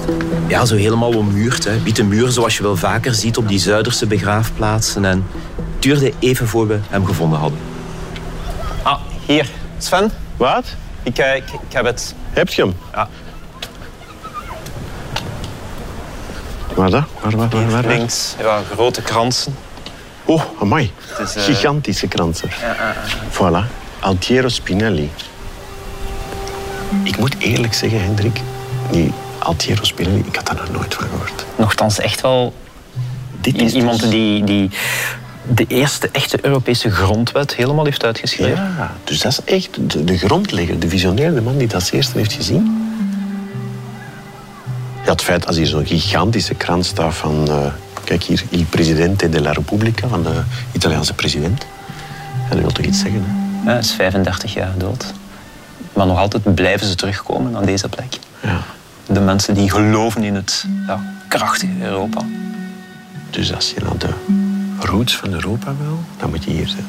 Ja, 0.48 0.64
zo 0.64 0.76
helemaal 0.76 1.16
ommuurd. 1.16 1.64
Hè. 1.64 1.82
Witte 1.82 2.04
muur 2.04 2.30
zoals 2.30 2.56
je 2.56 2.62
wel 2.62 2.76
vaker 2.76 3.14
ziet 3.14 3.36
op 3.36 3.48
die 3.48 3.58
Zuiderse 3.58 4.06
begraafplaatsen. 4.06 5.04
En 5.04 5.26
het 5.56 5.82
duurde 5.82 6.12
even 6.18 6.48
voor 6.48 6.66
we 6.66 6.78
hem 6.88 7.06
gevonden 7.06 7.38
hadden. 7.38 7.58
Ah, 8.82 9.00
hier. 9.26 9.48
Sven, 9.78 10.10
Wat? 10.36 10.64
ik, 11.02 11.18
eh, 11.18 11.36
ik, 11.36 11.44
ik 11.52 11.72
heb 11.72 11.84
het. 11.84 12.14
Heb 12.30 12.48
je 12.48 12.62
hem? 12.62 12.74
Ja. 12.92 13.08
Waar 16.74 16.90
dat? 16.90 17.04
Waar, 17.20 17.36
waar, 17.36 17.48
waar, 17.48 17.70
waar? 17.70 17.82
waar? 17.82 17.96
Links, 17.96 18.34
ja, 18.38 18.62
grote 18.72 19.02
kransen. 19.02 19.54
Oh, 20.26 20.42
amai. 20.60 20.90
is, 21.22 21.34
eh, 21.34 21.42
Gigantische 21.42 22.06
kransen. 22.08 22.50
Voilà. 23.30 23.64
Altiero 24.00 24.48
Spinelli. 24.48 25.10
Ik 27.02 27.18
moet 27.18 27.34
eerlijk 27.38 27.74
zeggen, 27.74 28.02
Hendrik, 28.02 28.40
die 28.90 29.12
Altiero 29.38 29.84
Spinelli, 29.84 30.22
ik 30.26 30.36
had 30.36 30.46
daar 30.46 30.56
nog 30.56 30.70
nooit 30.70 30.94
van 30.94 31.04
gehoord. 31.08 31.44
Nochtans 31.56 31.98
echt 31.98 32.20
wel 32.20 32.54
Dit 33.40 33.60
is 33.62 33.72
iemand 33.72 34.00
dus- 34.00 34.10
die, 34.10 34.44
die 34.44 34.70
de 35.48 35.64
eerste 35.68 36.08
echte 36.12 36.38
Europese 36.42 36.90
grondwet 36.90 37.54
helemaal 37.54 37.84
heeft 37.84 38.04
uitgeschreven. 38.04 38.74
Ja, 38.78 38.94
dus 39.04 39.20
dat 39.20 39.32
is 39.32 39.54
echt 39.54 39.68
de, 39.90 40.04
de 40.04 40.18
grondlegger, 40.18 40.78
de 40.78 40.88
visionair, 40.88 41.34
de 41.34 41.40
man 41.40 41.56
die 41.58 41.66
dat 41.66 41.80
als 41.80 41.90
eerste 41.90 42.18
heeft 42.18 42.32
gezien. 42.32 42.84
Ja, 45.04 45.10
het 45.12 45.22
feit 45.22 45.46
als 45.46 45.56
hier 45.56 45.66
zo'n 45.66 45.86
gigantische 45.86 46.54
krant 46.54 46.86
staat 46.86 47.14
van... 47.14 47.48
eh, 47.48 47.72
kijk 48.06 48.22
hier, 48.22 48.42
Il 48.48 48.64
Presidente 48.64 49.28
della 49.28 49.52
Repubblica, 49.52 50.08
van 50.08 50.22
de 50.22 50.42
Italiaanse 50.72 51.14
president. 51.14 51.66
Ja, 52.42 52.48
dat 52.50 52.58
wil 52.58 52.72
toch 52.72 52.84
iets 52.84 53.00
zeggen, 53.00 53.22
hè? 53.24 53.64
Ja, 53.64 53.70
Hij 53.70 53.78
is 53.78 53.92
35 53.92 54.54
jaar 54.54 54.72
dood. 54.76 55.12
Maar 55.92 56.06
nog 56.06 56.18
altijd 56.18 56.54
blijven 56.54 56.86
ze 56.86 56.94
terugkomen 56.94 57.56
aan 57.56 57.64
deze 57.64 57.88
plek. 57.88 58.18
Ja. 58.42 58.60
De 59.06 59.20
mensen 59.20 59.54
die 59.54 59.70
geloven 59.70 60.24
in 60.24 60.34
het 60.34 60.66
ja, 60.86 61.00
krachtige 61.28 61.72
Europa. 61.82 62.24
Dus 63.30 63.54
als 63.54 63.70
je 63.70 63.80
naar 63.82 63.98
de 63.98 64.08
roots 64.78 65.16
van 65.16 65.32
Europa 65.32 65.72
wil, 65.84 66.00
dan 66.18 66.30
moet 66.30 66.44
je 66.44 66.50
hier 66.50 66.68
zijn. 66.68 66.86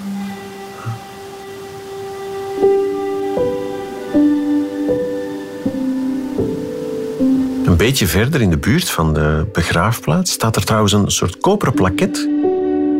Een 7.77 7.85
beetje 7.85 8.07
verder 8.07 8.41
in 8.41 8.49
de 8.49 8.57
buurt 8.57 8.89
van 8.89 9.13
de 9.13 9.45
begraafplaats 9.53 10.31
staat 10.31 10.55
er 10.55 10.63
trouwens 10.63 10.93
een 10.93 11.11
soort 11.11 11.37
koperen 11.37 11.73
plaket 11.73 12.29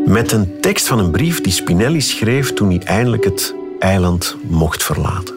met 0.05 0.31
een 0.31 0.59
tekst 0.61 0.87
van 0.87 0.99
een 0.99 1.11
brief 1.11 1.41
die 1.41 1.51
Spinelli 1.51 2.01
schreef 2.01 2.53
toen 2.53 2.69
hij 2.69 2.81
eindelijk 2.83 3.23
het 3.23 3.55
eiland 3.79 4.35
mocht 4.47 4.83
verlaten. 4.83 5.35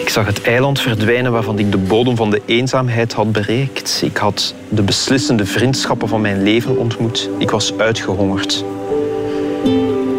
Ik 0.00 0.08
zag 0.08 0.26
het 0.26 0.42
eiland 0.42 0.80
verdwijnen 0.80 1.32
waarvan 1.32 1.58
ik 1.58 1.70
de 1.70 1.78
bodem 1.78 2.16
van 2.16 2.30
de 2.30 2.42
eenzaamheid 2.46 3.12
had 3.12 3.32
bereikt. 3.32 4.00
Ik 4.04 4.16
had 4.16 4.54
de 4.68 4.82
beslissende 4.82 5.46
vriendschappen 5.46 6.08
van 6.08 6.20
mijn 6.20 6.42
leven 6.42 6.78
ontmoet. 6.78 7.30
Ik 7.38 7.50
was 7.50 7.78
uitgehongerd. 7.78 8.64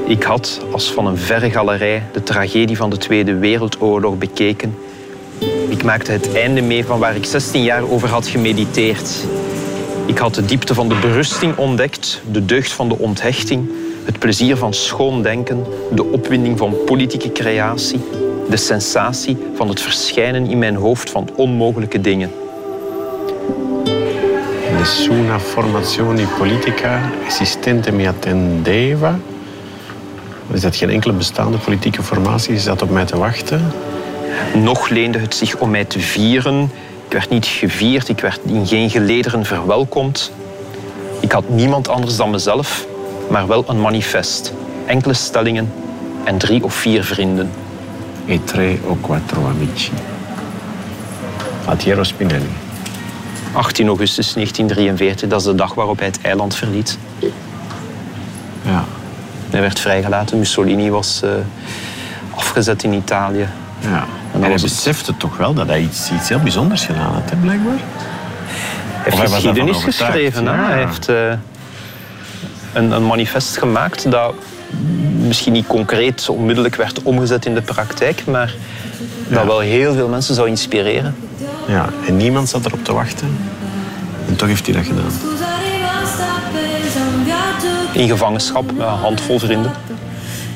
Ik 0.08 0.24
had, 0.24 0.62
als 0.72 0.92
van 0.92 1.06
een 1.08 1.18
verre 1.18 1.52
galerij, 1.52 2.04
de 2.14 2.24
tragedie 2.24 2.78
van 2.78 2.90
de 2.90 2.98
Tweede 2.98 3.36
Wereldoorlog 3.36 4.18
bekeken. 4.18 4.78
Ik 5.70 5.84
maakte 5.84 6.12
het 6.12 6.34
einde 6.34 6.62
mee 6.62 6.86
van 6.86 7.00
waar 7.00 7.16
ik 7.16 7.26
16 7.26 7.64
jaar 7.64 7.90
over 7.90 8.10
had 8.10 8.28
gemediteerd. 8.28 9.26
Ik 10.06 10.18
had 10.18 10.36
de 10.36 10.46
diepte 10.46 10.74
van 10.74 10.90
de 10.90 10.96
berusting 11.02 11.58
ontdekt, 11.58 12.22
de 12.32 12.46
deugd 12.46 12.72
van 12.72 12.90
de 12.90 12.98
onthechting, 12.98 13.70
het 14.04 14.20
plezier 14.20 14.58
van 14.58 14.74
schoon 14.74 15.22
denken, 15.22 15.66
de 15.92 16.04
opwinding 16.04 16.58
van 16.58 16.76
politieke 16.86 17.32
creatie, 17.32 18.00
de 18.50 18.58
sensatie 18.58 19.38
van 19.56 19.70
het 19.70 19.82
verschijnen 19.82 20.46
in 20.50 20.58
mijn 20.58 20.76
hoofd 20.76 21.10
van 21.10 21.30
onmogelijke 21.36 22.02
dingen. 22.02 22.32
Nessuna 24.78 25.40
formazione 25.40 26.26
politica 26.38 27.12
esistente 27.26 27.92
mi 27.92 28.08
attendeva. 28.08 29.20
Er 30.52 30.60
zat 30.60 30.76
geen 30.76 30.90
enkele 30.90 31.14
bestaande 31.14 31.58
politieke 31.58 32.04
formatie 32.04 32.50
die 32.50 32.60
zat 32.60 32.82
op 32.82 32.90
mij 32.90 33.06
te 33.06 33.18
wachten. 33.18 33.72
Nog 34.56 34.90
leende 34.90 35.20
het 35.20 35.36
zich 35.36 35.58
om 35.58 35.70
mij 35.70 35.86
te 35.86 36.00
vieren. 36.00 36.72
Ik 37.06 37.14
werd 37.14 37.30
niet 37.30 37.46
gevierd, 37.46 38.10
ik 38.10 38.20
werd 38.20 38.40
in 38.46 38.68
geen 38.68 38.90
gelederen 38.90 39.46
verwelkomd. 39.46 40.32
Ik 41.20 41.32
had 41.32 41.50
niemand 41.50 41.88
anders 41.88 42.16
dan 42.16 42.30
mezelf, 42.30 42.86
maar 43.30 43.48
wel 43.48 43.64
een 43.68 43.82
manifest. 43.82 44.54
Enkele 44.86 45.14
stellingen 45.14 45.74
en 46.24 46.38
drie 46.38 46.64
of 46.64 46.74
vier 46.74 47.04
vrienden. 47.04 47.50
E 48.26 48.40
tre 48.44 48.80
o 48.88 48.98
quattro 49.02 49.46
amici. 49.46 49.92
Altiero 51.66 52.04
Spinelli. 52.04 52.50
18 53.54 53.88
augustus 53.88 54.34
1943, 54.34 55.30
dat 55.30 55.40
is 55.40 55.46
de 55.46 55.56
dag 55.56 55.74
waarop 55.74 55.98
hij 55.98 56.08
het 56.08 56.22
eiland 56.22 56.56
verliet. 56.56 56.98
Ja. 58.62 58.86
Hij 59.58 59.66
werd 59.66 59.80
vrijgelaten. 59.80 60.38
Mussolini 60.38 60.90
was 60.90 61.22
eh, 61.24 61.30
afgezet 62.36 62.84
in 62.84 62.94
Italië. 62.94 63.48
ja. 63.80 64.06
En 64.34 64.42
hij 64.42 64.58
besefte 64.62 65.18
toch 65.18 65.38
wel 65.38 65.54
dat 65.54 65.68
hij 65.68 65.82
iets, 65.82 66.12
iets 66.12 66.30
heel 66.30 66.40
bijzonders 66.40 66.86
gedaan 66.86 67.14
had, 67.14 67.30
hè, 67.30 67.36
blijkbaar. 67.36 67.78
Hij 67.78 69.18
heeft 69.18 69.34
geschiedenis 69.34 69.84
geschreven. 69.84 70.44
ja. 70.44 70.66
Hij 70.66 70.78
heeft 70.86 71.10
eh, 71.10 71.32
een, 72.74 72.92
een 72.92 73.06
manifest 73.06 73.58
gemaakt 73.58 74.12
dat 74.12 74.34
misschien 75.28 75.54
niet 75.54 75.68
concreet 75.68 76.30
onmiddellijk 76.30 76.76
werd 76.76 77.04
omgezet 77.04 77.46
in 77.46 77.54
de 77.54 77.62
praktijk, 77.62 78.26
maar 78.26 78.54
dat 79.28 79.46
wel 79.46 79.60
heel 79.60 79.94
veel 79.94 80.08
mensen 80.08 80.36
zou 80.36 80.48
inspireren. 80.48 81.16
Ja, 81.68 81.90
en 82.08 82.18
niemand 82.18 82.50
zat 82.50 82.66
erop 82.66 82.84
te 82.84 82.94
wachten. 82.94 83.38
En 84.28 84.36
toch 84.36 84.48
heeft 84.48 84.66
hij 84.66 84.76
dat 84.76 84.86
gedaan. 84.86 85.37
In 87.98 88.08
gevangenschap 88.08 88.72
met 88.72 88.88
een 88.88 88.94
handvol 88.94 89.40
vrienden. 89.40 89.72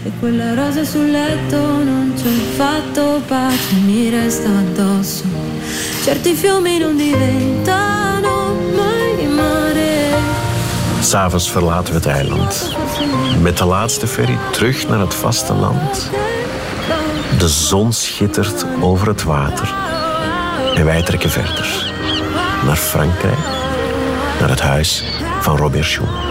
E 0.05 0.11
quelle 0.19 0.55
rose 0.55 0.85
sul 0.85 1.11
letto 1.11 1.57
non 1.57 2.13
ci 2.17 2.27
ho 2.27 2.55
fatto 2.55 3.21
pace, 3.27 3.75
mi 3.85 4.09
resta 4.09 4.49
addosso. 4.49 5.23
Certi 6.03 6.33
fiumi 6.33 6.77
non 6.77 6.97
diventano 6.97 8.55
mai 8.75 9.27
mare. 9.27 9.89
S'avonds 11.01 11.51
verlaten 11.51 11.93
we 11.93 11.99
het 11.99 12.07
eiland. 12.07 12.75
Met 13.41 13.57
de 13.57 13.65
laatste 13.65 14.07
ferry 14.07 14.37
terug 14.51 14.87
naar 14.87 14.99
het 14.99 15.13
vasteland. 15.13 16.09
De 17.37 17.47
zon 17.47 17.93
schittert 17.93 18.65
over 18.79 19.07
het 19.07 19.23
water. 19.23 19.73
En 20.75 20.85
wij 20.85 21.01
trekken 21.01 21.29
verder. 21.29 21.93
Naar 22.65 22.75
Frankrijk. 22.75 23.45
Naar 24.39 24.49
het 24.49 24.61
huis 24.61 25.03
van 25.39 25.57
Robert 25.57 25.85
Schumann. 25.85 26.30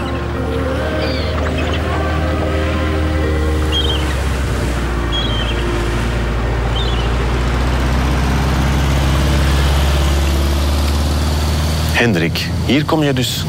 Hendrik, 12.01 12.49
hier 12.65 12.85
kom 12.85 13.03
je 13.03 13.13
dus 13.13 13.45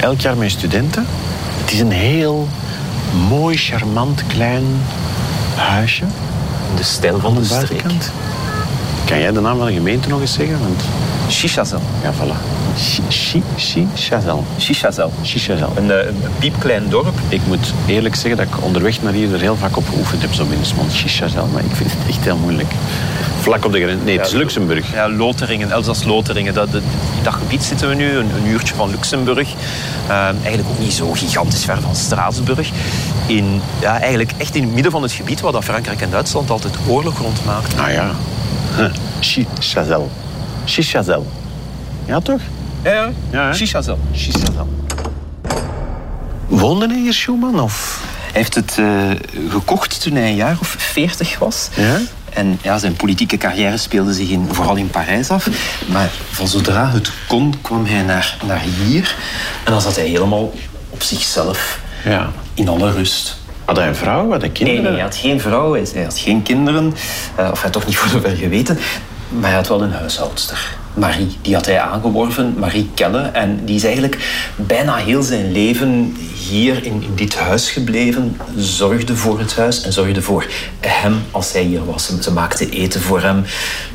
elk 0.00 0.20
jaar 0.20 0.36
met 0.36 0.50
studenten. 0.50 1.06
Het 1.60 1.72
is 1.72 1.80
een 1.80 1.90
heel 1.90 2.48
mooi, 3.28 3.56
charmant, 3.56 4.26
klein 4.26 4.64
huisje 5.56 6.04
De 6.76 6.82
stijl 6.82 7.20
van 7.20 7.34
de 7.34 7.40
de 7.40 7.46
streek. 7.46 7.82
Kan 9.04 9.18
jij 9.18 9.32
de 9.32 9.40
naam 9.40 9.56
van 9.58 9.66
de 9.66 9.72
gemeente 9.72 10.08
nog 10.08 10.20
eens 10.20 10.32
zeggen? 10.32 10.58
Want, 10.60 10.82
Chichazel. 11.28 11.80
ja, 12.02 12.12
voilà. 12.12 12.63
Chi- 12.76 13.02
Chi- 13.08 13.42
Chi- 13.56 13.86
Chazel. 13.94 14.44
Chichazel. 14.58 15.12
Chichazel. 15.22 15.72
Een, 15.76 15.90
eh, 15.90 16.06
een 16.06 16.16
piepklein 16.38 16.88
dorp. 16.88 17.14
Ik 17.28 17.40
moet 17.46 17.72
eerlijk 17.86 18.14
zeggen 18.14 18.36
dat 18.36 18.46
ik 18.46 18.64
onderweg 18.64 19.02
naar 19.02 19.12
hier 19.12 19.32
er 19.34 19.40
heel 19.40 19.56
vaak 19.56 19.76
op 19.76 19.88
geoefend 19.88 20.22
heb, 20.22 20.32
zo 20.34 20.44
binnensmond. 20.44 20.94
Chichazel, 20.94 21.46
maar 21.52 21.64
ik 21.64 21.74
vind 21.74 21.90
het 21.92 22.08
echt 22.08 22.24
heel 22.24 22.36
moeilijk. 22.36 22.72
Vlak 23.40 23.64
op 23.64 23.72
de 23.72 23.80
grens. 23.82 24.02
Nee, 24.04 24.16
het 24.16 24.26
is 24.26 24.32
Ja, 24.32 24.38
Luxemburg. 24.38 24.92
Ja, 24.92 25.08
Loteringen, 25.10 25.70
Elzas-Loteringen. 25.70 26.54
Dat, 26.54 26.72
dat, 26.72 26.82
in 27.16 27.22
dat 27.22 27.32
gebied 27.34 27.62
zitten 27.64 27.88
we 27.88 27.94
nu, 27.94 28.16
een, 28.16 28.30
een 28.36 28.46
uurtje 28.46 28.74
van 28.74 28.90
Luxemburg. 28.90 29.48
Eh, 30.06 30.14
eigenlijk 30.26 30.68
ook 30.70 30.78
niet 30.78 30.92
zo 30.92 31.12
gigantisch 31.12 31.64
ver 31.64 31.80
van 31.80 31.94
Straatsburg. 31.96 32.68
In, 33.26 33.60
ja, 33.80 34.00
eigenlijk 34.00 34.32
echt 34.36 34.54
in 34.54 34.62
het 34.62 34.72
midden 34.74 34.92
van 34.92 35.02
het 35.02 35.12
gebied 35.12 35.40
waar 35.40 35.52
dat 35.52 35.64
Frankrijk 35.64 36.00
en 36.00 36.10
Duitsland 36.10 36.50
altijd 36.50 36.74
oorlog 36.86 37.18
rondmaakten. 37.18 37.78
Ah 37.78 37.90
ja. 37.92 38.10
Huh. 38.76 38.86
Chichazel. 39.20 40.10
Chichazel. 40.64 41.26
Ja, 42.04 42.20
toch? 42.20 42.40
Ja, 42.84 43.10
ja. 43.30 43.52
Woonde 46.46 46.86
hij 46.86 46.96
hier, 46.98 47.12
Schumann? 47.14 47.60
Of? 47.60 48.02
Hij 48.32 48.32
heeft 48.42 48.54
het 48.54 48.78
eh, 48.78 49.10
gekocht 49.48 50.02
toen 50.02 50.14
hij 50.14 50.28
een 50.28 50.34
jaar 50.34 50.56
of 50.60 50.74
veertig 50.78 51.38
was. 51.38 51.68
Ja? 51.74 51.98
En 52.32 52.58
ja, 52.62 52.78
zijn 52.78 52.94
politieke 52.96 53.36
carrière 53.36 53.76
speelde 53.76 54.12
zich 54.12 54.28
in, 54.28 54.48
vooral 54.50 54.76
in 54.76 54.90
Parijs 54.90 55.30
af. 55.30 55.48
Maar 55.86 56.10
van 56.30 56.48
zodra 56.48 56.90
het 56.90 57.10
kon, 57.28 57.54
kwam 57.62 57.86
hij 57.86 58.02
naar, 58.02 58.36
naar 58.46 58.60
hier. 58.60 59.14
En 59.64 59.72
dan 59.72 59.80
zat 59.80 59.96
hij 59.96 60.06
helemaal 60.06 60.52
op 60.90 61.02
zichzelf, 61.02 61.78
Ja. 62.04 62.30
in 62.54 62.68
alle 62.68 62.92
rust. 62.92 63.36
Had 63.64 63.76
hij 63.76 63.88
een 63.88 63.96
vrouw? 63.96 64.30
Had 64.30 64.40
hij 64.40 64.50
kinderen? 64.50 64.82
nee, 64.82 64.92
hij 64.92 65.02
had 65.02 65.16
geen 65.16 65.40
vrouw, 65.40 65.72
hij 65.72 65.86
hij 65.94 66.02
had 66.02 66.18
geen 66.18 66.42
kinderen. 66.42 66.94
eh, 67.36 67.44
of 67.44 67.52
hij 67.52 67.62
had 67.62 67.72
toch 67.72 67.86
niet 67.86 67.96
voor 67.96 68.08
zover 68.08 68.36
geweten. 68.36 68.78
Maar 69.28 69.48
hij 69.48 69.54
had 69.54 69.68
wel 69.68 69.82
een 69.82 69.92
huishoudster. 69.92 70.76
Marie. 70.94 71.36
Die 71.42 71.54
had 71.54 71.66
hij 71.66 71.80
aangeworven, 71.80 72.54
Marie 72.58 72.90
Kelle. 72.94 73.18
En 73.20 73.64
die 73.64 73.76
is 73.76 73.84
eigenlijk 73.84 74.18
bijna 74.56 74.94
heel 74.96 75.22
zijn 75.22 75.52
leven 75.52 76.16
hier 76.48 76.84
in, 76.84 77.02
in 77.02 77.12
dit 77.14 77.34
huis 77.38 77.70
gebleven. 77.70 78.36
Zorgde 78.56 79.16
voor 79.16 79.38
het 79.38 79.56
huis 79.56 79.80
en 79.82 79.92
zorgde 79.92 80.22
voor 80.22 80.46
hem 80.80 81.22
als 81.30 81.52
hij 81.52 81.62
hier 81.62 81.84
was. 81.84 82.10
Ze 82.20 82.32
maakte 82.32 82.68
eten 82.70 83.00
voor 83.00 83.22
hem. 83.22 83.44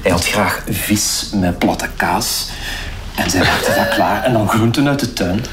Hij 0.01 0.11
had 0.11 0.25
graag 0.27 0.63
vis 0.69 1.29
met 1.35 1.57
platte 1.59 1.87
kaas. 1.95 2.47
En 3.15 3.29
zij 3.29 3.39
maakte 3.39 3.73
dat 3.75 3.89
klaar. 3.95 4.23
En 4.23 4.33
dan 4.33 4.49
groenten 4.49 4.87
uit 4.87 4.99
de 4.99 5.13
tuin. 5.13 5.45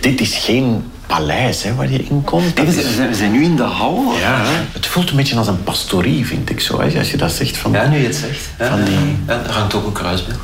Dit 0.00 0.20
is 0.20 0.34
geen 0.36 0.84
paleis 1.06 1.62
hè, 1.62 1.74
waar 1.74 1.90
je 1.90 1.98
in 2.04 2.22
komt. 2.24 2.58
We, 2.60 3.10
zijn, 3.12 3.32
nu 3.32 3.44
in 3.44 3.56
de 3.56 3.62
hal. 3.62 4.12
Ja, 4.20 4.42
het 4.72 4.86
voelt 4.86 5.10
een 5.10 5.16
beetje 5.16 5.36
als 5.36 5.46
een 5.48 5.62
pastorie, 5.62 6.26
vind 6.26 6.50
ik 6.50 6.60
zo. 6.60 6.80
Hè? 6.80 6.98
Als 6.98 7.10
je 7.10 7.16
dat 7.16 7.32
zegt 7.32 7.56
van... 7.56 7.72
Ja, 7.72 7.86
nu 7.88 7.98
je 7.98 8.06
het 8.06 8.16
zegt. 8.16 8.68
Van 8.70 8.84
die- 8.84 9.16
ja, 9.26 9.42
er 9.46 9.52
hangt 9.52 9.74
ook 9.74 9.86
een 9.86 9.92
kruisbeeld. 9.92 10.38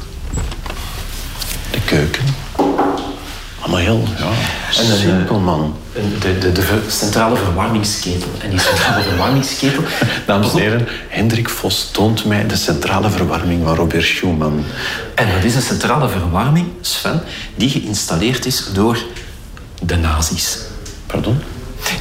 Keuken. 1.93 2.25
Allemaal 3.61 3.79
heel 3.81 4.03
ja, 4.19 4.25
En 4.81 4.91
een, 4.91 4.99
simpel, 4.99 5.39
man. 5.39 5.77
Een- 5.95 6.17
De, 6.21 6.39
de, 6.39 6.53
de 6.53 6.81
centrale 6.89 7.37
verwarmingsketel. 7.37 8.29
En 8.43 8.51
die 8.51 8.61
centrale 8.61 9.03
verwarmingsketel... 9.09 9.83
Dames 10.27 10.53
en 10.53 10.59
heren, 10.59 10.89
Hendrik 11.09 11.49
Vos 11.49 11.89
toont 11.93 12.25
mij 12.25 12.47
de 12.47 12.57
centrale 12.57 13.11
verwarming 13.11 13.65
van 13.65 13.75
Robert 13.75 14.05
Schumann. 14.05 14.65
En 15.15 15.27
dat 15.35 15.45
is 15.45 15.55
een 15.55 15.63
centrale 15.63 16.09
verwarming, 16.09 16.67
Sven, 16.81 17.23
die 17.57 17.69
geïnstalleerd 17.71 18.47
is 18.47 18.67
door 18.73 18.99
de 19.83 19.97
nazi's. 19.97 20.59
Pardon? 21.07 21.39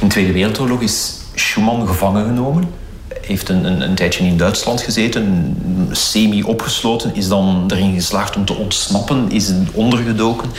de 0.00 0.06
Tweede 0.06 0.32
Wereldoorlog 0.32 0.80
is 0.80 1.12
Schumann 1.34 1.86
gevangen 1.86 2.24
genomen. 2.24 2.70
Heeft 3.26 3.48
een, 3.48 3.64
een, 3.64 3.80
een 3.80 3.94
tijdje 3.94 4.24
in 4.24 4.36
Duitsland 4.36 4.80
gezeten, 4.80 5.56
semi-opgesloten, 5.90 7.14
is 7.14 7.28
dan 7.28 7.64
erin 7.68 7.94
geslaagd 7.94 8.36
om 8.36 8.44
te 8.44 8.54
ontsnappen, 8.54 9.30
is 9.30 9.52
ondergedoken. 9.72 10.50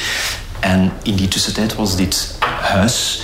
En 0.59 0.91
in 1.03 1.15
die 1.15 1.27
tussentijd 1.27 1.75
was 1.75 1.95
dit 1.95 2.37
huis 2.61 3.21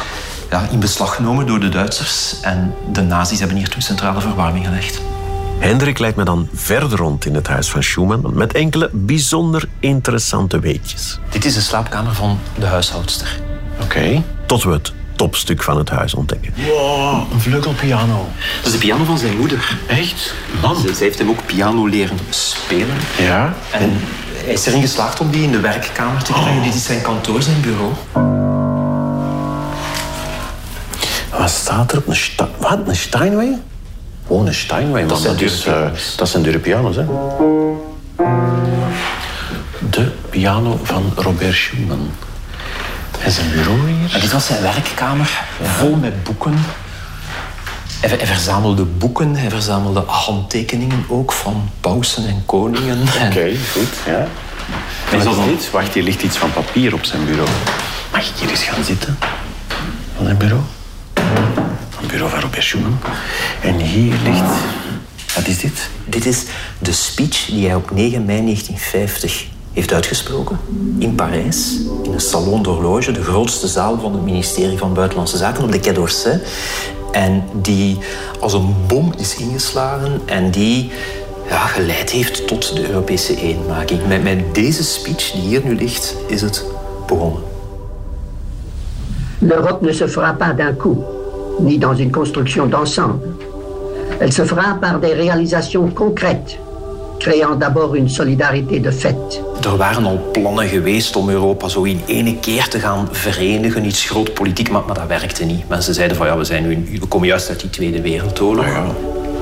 ja, 0.49 0.67
in 0.71 0.79
beslag 0.79 1.15
genomen 1.15 1.47
door 1.47 1.59
de 1.59 1.69
Duitsers. 1.69 2.35
En 2.41 2.73
de 2.91 3.01
nazi's 3.01 3.39
hebben 3.39 3.57
hier 3.57 3.69
toen 3.69 3.81
centrale 3.81 4.21
verwarming 4.21 4.65
gelegd. 4.65 5.01
Hendrik 5.59 5.99
leidt 5.99 6.15
me 6.15 6.23
dan 6.23 6.49
verder 6.53 6.97
rond 6.97 7.25
in 7.25 7.35
het 7.35 7.47
huis 7.47 7.69
van 7.69 7.83
Schumann 7.83 8.33
met 8.33 8.53
enkele 8.53 8.89
bijzonder 8.93 9.67
interessante 9.79 10.59
weetjes. 10.59 11.19
Dit 11.29 11.45
is 11.45 11.53
de 11.53 11.61
slaapkamer 11.61 12.13
van 12.13 12.39
de 12.59 12.65
huishoudster. 12.65 13.39
Oké. 13.81 14.23
Tot 14.45 14.63
we 14.63 14.71
het 14.71 14.93
topstuk 15.19 15.63
van 15.63 15.77
het 15.77 15.89
huis 15.89 16.13
ontdekken. 16.13 16.53
Wow, 16.55 17.31
een 17.33 17.39
vleugelpiano. 17.39 18.27
Dat 18.57 18.65
is 18.65 18.71
de 18.71 18.77
piano 18.77 19.03
van 19.03 19.17
zijn 19.17 19.37
moeder. 19.37 19.77
Echt? 19.87 20.33
Ze, 20.81 20.93
ze 20.95 21.03
heeft 21.03 21.17
hem 21.17 21.29
ook 21.29 21.45
piano 21.45 21.85
leren 21.85 22.17
spelen. 22.29 22.95
Ja? 23.17 23.53
En 23.71 23.91
hij 24.43 24.53
is 24.53 24.65
erin 24.65 24.81
geslaagd 24.81 25.19
om 25.19 25.31
die 25.31 25.43
in 25.43 25.51
de 25.51 25.59
werkkamer 25.59 26.23
te 26.23 26.31
krijgen. 26.31 26.63
Dit 26.63 26.75
is 26.75 26.83
zijn 26.83 27.01
kantoor, 27.01 27.41
zijn 27.41 27.61
bureau. 27.61 27.93
Wat 31.39 31.49
staat 31.49 31.91
er 31.91 31.97
op? 31.97 32.07
Een, 32.07 32.15
sta 32.15 32.49
wat, 32.57 32.79
een 32.85 32.95
Steinway? 32.95 33.61
Oh, 34.27 34.47
een 34.47 34.53
Steinway. 34.53 35.07
Dat, 35.07 35.19
zijn 35.19 35.33
dat, 35.33 35.41
is, 35.41 35.63
dure 35.63 35.75
eh, 35.75 35.91
dat 36.17 36.29
zijn 36.29 36.43
dure 36.43 36.59
piano's, 36.59 36.95
hè? 36.95 37.05
De 39.89 40.11
piano 40.29 40.79
van 40.83 41.11
Robert 41.15 41.55
Schumann. 41.55 42.11
En 43.23 43.31
zijn 43.31 43.51
bureau 43.51 43.89
hier? 43.89 44.13
En 44.13 44.19
dit 44.19 44.31
was 44.31 44.45
zijn 44.45 44.61
werkkamer, 44.61 45.41
vol 45.61 45.95
met 45.95 46.23
boeken. 46.23 46.53
Hij, 47.99 48.09
hij 48.09 48.25
verzamelde 48.27 48.83
boeken, 48.83 49.35
hij 49.35 49.49
verzamelde 49.49 49.99
handtekeningen 50.07 51.05
ook 51.07 51.31
van 51.31 51.69
pausen 51.81 52.27
en 52.27 52.43
koningen. 52.45 53.01
Oké, 53.01 53.51
goed, 53.71 53.87
ja. 54.05 54.27
En 55.11 55.17
is 55.17 55.23
dan- 55.23 55.45
dit? 55.47 55.71
Wacht, 55.71 55.93
hier 55.93 56.03
ligt 56.03 56.21
iets 56.23 56.37
van 56.37 56.51
papier 56.53 56.93
op 56.93 57.03
zijn 57.03 57.25
bureau. 57.25 57.49
Mag 58.11 58.21
ik 58.29 58.35
hier 58.39 58.49
eens 58.49 58.63
gaan 58.63 58.83
zitten? 58.83 59.17
Van 60.15 60.25
zijn 60.25 60.37
bureau? 60.37 60.61
Van 61.89 61.99
het 62.03 62.07
bureau 62.07 62.31
van 62.31 62.39
Robert 62.39 62.63
Schumann. 62.63 62.99
En 63.61 63.75
hier 63.79 64.13
ligt... 64.23 64.51
Wat 65.35 65.47
is 65.47 65.57
dit? 65.59 65.89
Dit 66.05 66.25
is 66.25 66.43
de 66.79 66.91
speech 66.91 67.45
die 67.45 67.65
hij 67.65 67.75
op 67.75 67.91
9 67.91 68.25
mei 68.25 68.41
1950 68.41 69.45
heeft 69.73 69.93
uitgesproken. 69.93 70.59
In 70.97 71.15
Parijs, 71.15 71.79
in 72.03 72.13
een 72.13 72.19
salon 72.19 72.63
d'horloge, 72.63 73.11
de 73.11 73.23
grootste 73.23 73.67
zaal 73.67 73.99
van 73.99 74.13
het 74.13 74.23
ministerie 74.23 74.77
van 74.77 74.93
Buitenlandse 74.93 75.37
Zaken 75.37 75.63
op 75.63 75.71
de 75.71 75.79
Quai 75.79 75.95
d'Orsay. 75.95 76.41
En 77.11 77.43
die 77.53 77.97
als 78.39 78.53
een 78.53 78.75
bom 78.87 79.13
is 79.17 79.35
ingeslagen 79.35 80.21
en 80.25 80.51
die 80.51 80.91
ja, 81.49 81.65
geleid 81.65 82.09
heeft 82.09 82.47
tot 82.47 82.75
de 82.75 82.89
Europese 82.89 83.35
eenmaking. 83.35 84.07
Met, 84.07 84.23
met 84.23 84.55
deze 84.55 84.83
speech 84.83 85.31
die 85.31 85.41
hier 85.41 85.61
nu 85.63 85.75
ligt, 85.75 86.15
is 86.27 86.41
het 86.41 86.65
begonnen. 87.07 87.41
L'Europe 89.39 89.85
ne 89.85 89.93
se 89.93 90.07
fera 90.07 90.33
pas 90.33 90.55
d'un 90.55 90.75
coup, 90.75 90.97
ni 91.59 91.77
dans 91.77 91.99
une 91.99 92.11
construction 92.11 92.69
d'ensemble. 92.69 93.19
Elle 94.19 94.31
se 94.31 94.45
fera 94.45 94.77
par 94.79 94.99
des 94.99 95.13
réalisations 95.13 95.93
concrètes, 95.93 96.59
créant 97.19 97.55
d'abord 97.55 97.95
une 97.95 98.09
solidarité 98.09 98.81
de 98.81 98.91
fait. 98.91 99.41
Er 99.63 99.77
waren 99.77 100.05
al 100.05 100.29
plannen 100.31 100.67
geweest 100.67 101.15
om 101.15 101.29
Europa 101.29 101.67
zo 101.67 101.83
in 101.83 102.01
ene 102.05 102.35
keer 102.37 102.67
te 102.67 102.79
gaan 102.79 103.07
verenigen, 103.11 103.85
iets 103.85 104.05
groot 104.05 104.33
politiek, 104.33 104.69
maar, 104.69 104.85
maar 104.85 104.95
dat 104.95 105.07
werkte 105.07 105.43
niet. 105.43 105.67
Mensen 105.67 105.93
zeiden 105.93 106.17
van 106.17 106.27
ja, 106.27 106.37
we, 106.37 106.43
zijn 106.43 106.67
nu, 106.67 106.99
we 106.99 107.05
komen 107.05 107.27
juist 107.27 107.49
uit 107.49 107.59
die 107.59 107.69
Tweede 107.69 108.01
Wereldoorlog. 108.01 108.65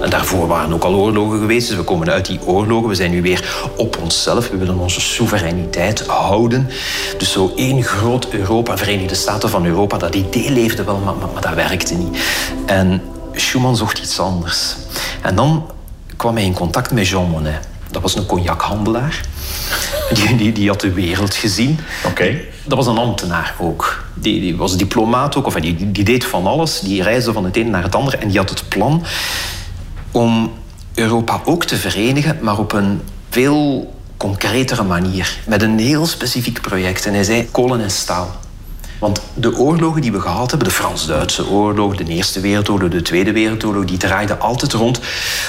En 0.01 0.09
daarvoor 0.09 0.47
waren 0.47 0.73
ook 0.73 0.83
al 0.83 0.93
oorlogen 0.93 1.39
geweest, 1.39 1.67
dus 1.67 1.77
we 1.77 1.83
komen 1.83 2.09
uit 2.09 2.25
die 2.25 2.39
oorlogen. 2.45 2.89
We 2.89 2.95
zijn 2.95 3.11
nu 3.11 3.21
weer 3.21 3.69
op 3.77 3.97
onszelf. 4.01 4.49
We 4.49 4.57
willen 4.57 4.77
onze 4.77 5.01
soevereiniteit 5.01 6.07
houden. 6.07 6.69
Dus 7.17 7.31
zo 7.31 7.51
één 7.55 7.83
groot 7.83 8.27
Europa, 8.29 8.77
Verenigde 8.77 9.15
Staten 9.15 9.49
van 9.49 9.65
Europa, 9.65 9.97
dat 9.97 10.15
idee 10.15 10.51
leefde 10.51 10.83
wel, 10.83 10.97
maar, 10.97 11.15
maar, 11.15 11.29
maar 11.33 11.41
dat 11.41 11.53
werkte 11.53 11.93
niet. 11.93 12.17
En 12.65 13.01
Schuman 13.33 13.75
zocht 13.75 13.99
iets 13.99 14.19
anders. 14.19 14.75
En 15.21 15.35
dan 15.35 15.71
kwam 16.17 16.35
hij 16.35 16.43
in 16.43 16.53
contact 16.53 16.91
met 16.91 17.07
Jean 17.07 17.29
Monnet. 17.29 17.59
Dat 17.91 18.01
was 18.01 18.15
een 18.15 18.25
cognachandelaar. 18.25 19.21
Die, 20.13 20.35
die, 20.35 20.51
die 20.51 20.67
had 20.69 20.81
de 20.81 20.91
wereld 20.93 21.35
gezien. 21.35 21.79
Oké. 22.05 22.39
Dat 22.65 22.77
was 22.77 22.87
een 22.87 22.97
ambtenaar 22.97 23.55
ook. 23.59 24.03
Die, 24.13 24.39
die 24.41 24.55
was 24.57 24.77
diplomaat 24.77 25.35
ook. 25.35 25.45
Of 25.45 25.53
die, 25.53 25.75
die- 25.75 25.91
die 25.91 26.03
deed 26.03 26.25
van 26.25 26.45
alles. 26.47 26.79
Die 26.79 27.03
reisde 27.03 27.33
van 27.33 27.43
het 27.45 27.57
een 27.57 27.69
naar 27.69 27.83
het 27.83 27.95
ander. 27.95 28.17
En 28.19 28.27
die 28.27 28.37
had 28.37 28.49
het 28.49 28.69
plan 28.69 29.03
om 30.11 30.53
Europa 30.93 31.41
ook 31.45 31.65
te 31.65 31.75
verenigen, 31.75 32.37
maar 32.41 32.57
op 32.59 32.73
een 32.73 33.01
veel 33.29 33.93
concretere 34.17 34.83
manier. 34.83 35.37
Met 35.45 35.61
een 35.61 35.79
heel 35.79 36.05
specifiek 36.05 36.61
project. 36.61 37.05
En 37.05 37.13
hij 37.13 37.23
zei 37.23 37.47
kolen 37.51 37.81
en 37.81 37.91
staal. 37.91 38.35
Want 38.99 39.21
de 39.33 39.57
oorlogen 39.57 40.01
die 40.01 40.11
we 40.11 40.21
gehad 40.21 40.49
hebben, 40.49 40.67
de 40.67 40.73
Frans-Duitse 40.73 41.47
oorlog, 41.49 41.95
de 41.95 42.03
Eerste 42.03 42.39
Wereldoorlog, 42.39 42.89
de 42.89 43.01
Tweede 43.01 43.31
Wereldoorlog, 43.31 43.85
die 43.85 43.97
draaiden 43.97 44.39
altijd 44.39 44.73
rond 44.73 44.99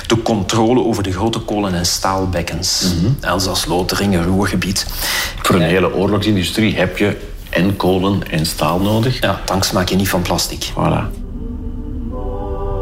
de 0.06 0.22
controle 0.22 0.84
over 0.84 1.02
de 1.02 1.12
grote 1.12 1.38
kolen- 1.38 1.74
en 1.74 1.86
staalbekkens. 1.86 2.84
Elzas, 3.20 3.66
Lotharingen, 3.66 4.24
Roergebied. 4.24 4.86
Voor 5.42 5.54
een 5.54 5.62
hele 5.62 5.94
oorlogsindustrie 5.94 6.76
heb 6.76 6.98
je 6.98 7.16
en 7.50 7.76
kolen 7.76 8.30
en 8.30 8.46
staal 8.46 8.80
nodig. 8.80 9.20
Ja, 9.20 9.40
tanks 9.44 9.72
maak 9.72 9.88
je 9.88 9.96
niet 9.96 10.08
van 10.08 10.22
plastic. 10.22 10.70
Voilà. 10.72 11.16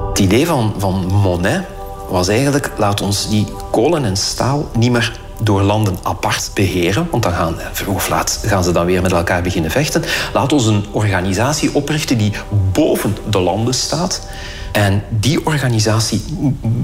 Het 0.08 0.18
idee 0.18 0.46
van, 0.46 0.74
van 0.78 1.06
Monet 1.06 1.62
was 2.08 2.28
eigenlijk, 2.28 2.70
laat 2.76 3.00
ons 3.00 3.28
die 3.28 3.46
kolen 3.70 4.04
en 4.04 4.16
staal 4.16 4.70
niet 4.74 4.90
meer 4.90 5.12
door 5.40 5.62
landen 5.62 5.96
apart 6.02 6.50
beheren, 6.54 7.06
want 7.10 7.22
dan 7.22 7.32
gaan, 7.32 7.60
eh, 7.60 7.66
vroeg 7.72 7.94
of 7.94 8.08
laat 8.08 8.40
gaan 8.46 8.64
ze 8.64 8.72
dan 8.72 8.86
weer 8.86 9.02
met 9.02 9.12
elkaar 9.12 9.42
beginnen 9.42 9.70
vechten. 9.70 10.02
Laat 10.32 10.52
ons 10.52 10.66
een 10.66 10.84
organisatie 10.90 11.74
oprichten 11.74 12.18
die 12.18 12.32
boven 12.72 13.16
de 13.30 13.40
landen 13.40 13.74
staat. 13.74 14.26
En 14.72 15.02
die 15.08 15.46
organisatie 15.46 16.22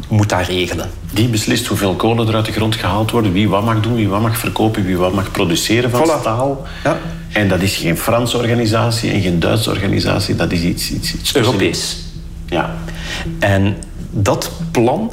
moet 0.08 0.28
dat 0.28 0.46
regelen. 0.46 0.90
Die 1.12 1.28
beslist 1.28 1.66
hoeveel 1.66 1.94
kolen 1.94 2.28
er 2.28 2.34
uit 2.34 2.44
de 2.44 2.52
grond 2.52 2.74
gehaald 2.76 3.10
worden, 3.10 3.32
wie 3.32 3.48
wat 3.48 3.64
mag 3.64 3.80
doen, 3.80 3.94
wie 3.94 4.08
wat 4.08 4.20
mag 4.20 4.38
verkopen, 4.38 4.84
wie 4.84 4.96
wat 4.96 5.12
mag 5.12 5.30
produceren 5.30 5.90
van 5.90 6.00
Voilà. 6.00 6.20
staal. 6.20 6.66
Ja. 6.84 6.98
En 7.32 7.48
dat 7.48 7.60
is 7.60 7.76
geen 7.76 7.96
Franse 7.96 8.36
organisatie 8.36 9.10
en 9.10 9.20
geen 9.20 9.40
Duitse 9.40 9.70
organisatie, 9.70 10.36
dat 10.36 10.52
is 10.52 10.60
iets, 10.60 10.90
iets, 10.90 11.14
iets 11.14 11.34
Europees. 11.36 11.96
Ja. 12.46 12.74
En 13.38 13.76
dat 14.12 14.50
plan 14.70 15.12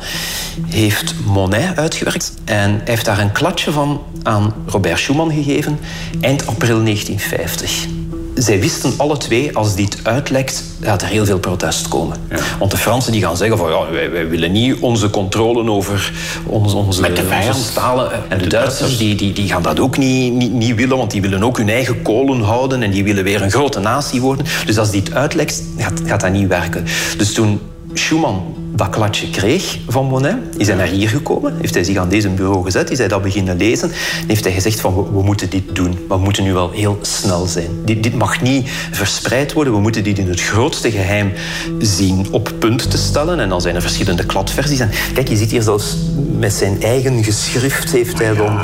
heeft 0.67 1.13
Monet 1.25 1.75
uitgewerkt. 1.75 2.33
En 2.45 2.71
hij 2.71 2.81
heeft 2.83 3.05
daar 3.05 3.19
een 3.19 3.31
kladje 3.31 3.71
van 3.71 4.01
aan 4.23 4.53
Robert 4.65 4.99
Schuman 4.99 5.31
gegeven 5.31 5.79
eind 6.21 6.47
april 6.47 6.83
1950. 6.83 7.87
Zij 8.35 8.59
wisten 8.59 8.93
alle 8.97 9.17
twee, 9.17 9.57
als 9.57 9.75
dit 9.75 9.99
uitlekt, 10.03 10.63
gaat 10.81 11.01
er 11.01 11.07
heel 11.07 11.25
veel 11.25 11.39
protest 11.39 11.87
komen. 11.87 12.17
Want 12.59 12.71
de 12.71 12.77
Fransen 12.77 13.11
die 13.11 13.21
gaan 13.21 13.37
zeggen 13.37 13.57
van 13.57 13.69
ja, 13.69 13.91
wij, 13.91 14.11
wij 14.11 14.29
willen 14.29 14.51
niet 14.51 14.79
onze 14.79 15.09
controle 15.09 15.69
over 15.69 16.13
onze, 16.45 16.75
onze, 16.75 17.01
Met 17.01 17.15
de 17.15 17.43
onze 17.47 17.63
stalen. 17.63 18.11
En 18.29 18.37
de 18.37 18.47
Duitsers 18.47 18.97
die, 18.97 19.15
die, 19.15 19.33
die 19.33 19.47
gaan 19.47 19.61
dat 19.61 19.79
ook 19.79 19.97
niet, 19.97 20.33
niet, 20.33 20.51
niet 20.51 20.75
willen, 20.75 20.97
want 20.97 21.11
die 21.11 21.21
willen 21.21 21.43
ook 21.43 21.57
hun 21.57 21.69
eigen 21.69 22.01
kolen 22.01 22.41
houden 22.41 22.83
en 22.83 22.91
die 22.91 23.03
willen 23.03 23.23
weer 23.23 23.41
een 23.41 23.51
grote 23.51 23.79
natie 23.79 24.21
worden. 24.21 24.45
Dus 24.65 24.77
als 24.77 24.91
dit 24.91 25.13
uitlekt, 25.13 25.63
gaat, 25.77 26.01
gaat 26.05 26.21
dat 26.21 26.31
niet 26.31 26.47
werken. 26.47 26.85
Dus 27.17 27.33
toen 27.33 27.59
Schuman 27.93 28.58
dat 28.71 28.89
kladje 28.89 29.29
kreeg 29.29 29.77
van 29.87 30.05
Monet, 30.05 30.35
is 30.57 30.67
hij 30.67 30.75
naar 30.75 30.87
hier 30.87 31.09
gekomen, 31.09 31.53
heeft 31.61 31.73
hij 31.73 31.83
zich 31.83 31.97
aan 31.97 32.09
deze 32.09 32.29
bureau 32.29 32.63
gezet, 32.63 32.91
is 32.91 32.97
hij 32.97 33.07
dat 33.07 33.21
beginnen 33.21 33.57
lezen, 33.57 33.89
en 33.89 34.27
heeft 34.27 34.43
hij 34.43 34.53
gezegd 34.53 34.79
van 34.79 34.95
we, 34.95 35.11
we 35.11 35.23
moeten 35.23 35.49
dit 35.49 35.75
doen, 35.75 35.97
we 36.07 36.17
moeten 36.17 36.43
nu 36.43 36.53
wel 36.53 36.71
heel 36.71 36.99
snel 37.01 37.45
zijn. 37.45 37.69
Dit, 37.85 38.03
dit 38.03 38.15
mag 38.15 38.41
niet 38.41 38.69
verspreid 38.91 39.53
worden, 39.53 39.73
we 39.73 39.79
moeten 39.79 40.03
dit 40.03 40.17
in 40.17 40.27
het 40.29 40.41
grootste 40.41 40.91
geheim 40.91 41.31
zien 41.79 42.27
op 42.31 42.53
punt 42.59 42.91
te 42.91 42.97
stellen. 42.97 43.39
En 43.39 43.49
dan 43.49 43.61
zijn 43.61 43.75
er 43.75 43.81
verschillende 43.81 44.25
kladversies. 44.25 44.79
En 44.79 44.89
kijk, 45.13 45.27
je 45.27 45.35
ziet 45.35 45.51
hier 45.51 45.61
zelfs 45.61 45.97
met 46.37 46.53
zijn 46.53 46.81
eigen 46.81 47.23
geschrift 47.23 47.91
heeft 47.91 48.19
hij 48.19 48.35
dan... 48.35 48.59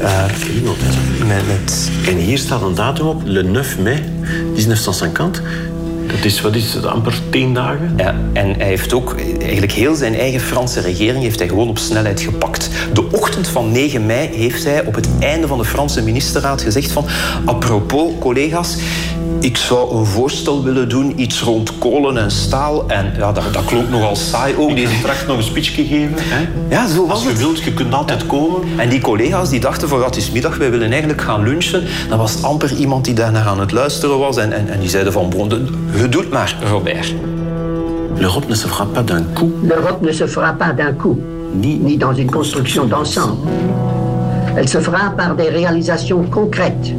Uh, 0.00 0.24
met, 1.26 1.46
met... 1.46 1.90
En 2.06 2.16
hier 2.16 2.38
staat 2.38 2.62
een 2.62 2.74
datum 2.74 3.06
op, 3.06 3.22
le 3.24 3.42
9 3.42 3.82
mei 3.82 3.96
1950. 3.96 5.42
Dat 6.06 6.24
is, 6.24 6.40
wat 6.40 6.54
is 6.54 6.74
het, 6.74 6.86
amper 6.86 7.20
tien 7.30 7.54
dagen? 7.54 7.94
Ja, 7.96 8.14
en 8.32 8.54
hij 8.58 8.66
heeft 8.66 8.92
ook 8.92 9.16
eigenlijk 9.40 9.72
heel 9.72 9.94
zijn 9.94 10.14
eigen 10.14 10.40
Franse 10.40 10.80
regering 10.80 11.22
heeft 11.22 11.38
hij 11.38 11.48
gewoon 11.48 11.68
op 11.68 11.78
snelheid 11.78 12.20
gepakt. 12.20 12.70
De 12.92 13.10
ochtend 13.10 13.48
van 13.48 13.72
9 13.72 14.06
mei 14.06 14.28
heeft 14.36 14.64
hij 14.64 14.84
op 14.84 14.94
het 14.94 15.08
einde 15.20 15.46
van 15.46 15.58
de 15.58 15.64
Franse 15.64 16.02
ministerraad 16.02 16.62
gezegd 16.62 16.92
van 16.92 17.04
apropos 17.44 18.12
collega's, 18.18 18.76
ik 19.40 19.56
zou 19.56 19.96
een 19.96 20.06
voorstel 20.06 20.62
willen 20.62 20.88
doen, 20.88 21.20
iets 21.20 21.40
rond 21.40 21.78
kolen 21.78 22.18
en 22.18 22.30
staal. 22.30 22.88
En 22.88 23.12
ja, 23.18 23.32
dat, 23.32 23.44
dat 23.52 23.64
klonk 23.64 23.88
nogal 23.88 24.16
saai 24.16 24.54
ook. 24.56 24.74
Deze 24.74 24.94
straks 24.94 25.26
nog 25.26 25.36
een 25.36 25.42
speech 25.42 25.74
gegeven. 25.74 26.14
Hè? 26.18 26.46
Ja, 26.70 26.88
zo 26.88 27.06
was 27.06 27.10
Als 27.10 27.22
je 27.22 27.28
het. 27.28 27.38
wilt, 27.38 27.62
je 27.62 27.72
kunt 27.74 27.94
altijd 27.94 28.26
komen. 28.26 28.60
En 28.76 28.88
die 28.88 29.00
collega's 29.00 29.50
die 29.50 29.60
dachten 29.60 29.88
van, 29.88 30.04
het 30.04 30.16
is 30.16 30.30
middag, 30.30 30.56
wij 30.56 30.70
willen 30.70 30.90
eigenlijk 30.90 31.20
gaan 31.20 31.42
lunchen. 31.42 31.84
Dan 32.08 32.18
was 32.18 32.42
amper 32.42 32.76
iemand 32.76 33.04
die 33.04 33.14
daarnaar 33.14 33.46
aan 33.46 33.60
het 33.60 33.72
luisteren 33.72 34.18
was. 34.18 34.36
En, 34.36 34.52
en, 34.52 34.68
en 34.68 34.80
die 34.80 34.88
zeiden 34.88 35.12
van, 35.12 35.30
bon, 35.30 35.48
je 35.96 36.08
doet 36.08 36.30
maar, 36.30 36.56
Robert. 36.70 37.14
L'Europe 38.18 38.48
ne 38.48 38.54
se 38.54 38.66
fera 38.68 38.86
pas 38.86 39.02
d'un 39.02 39.24
coup. 39.34 39.50
L'Europe 39.62 40.02
ne 40.02 40.12
se 40.12 40.26
fera 40.26 40.52
pas 40.52 40.72
d'un 40.72 40.92
coup, 40.92 41.18
Ni, 41.52 41.78
ni 41.78 41.96
dans 41.96 42.14
une 42.14 42.30
construction 42.30 42.86
d'ensemble. 42.86 43.48
Elle 44.56 44.68
se 44.68 44.80
fera 44.80 45.10
par 45.16 45.34
des 45.34 45.48
réalisations 45.50 46.22
concrètes, 46.30 46.94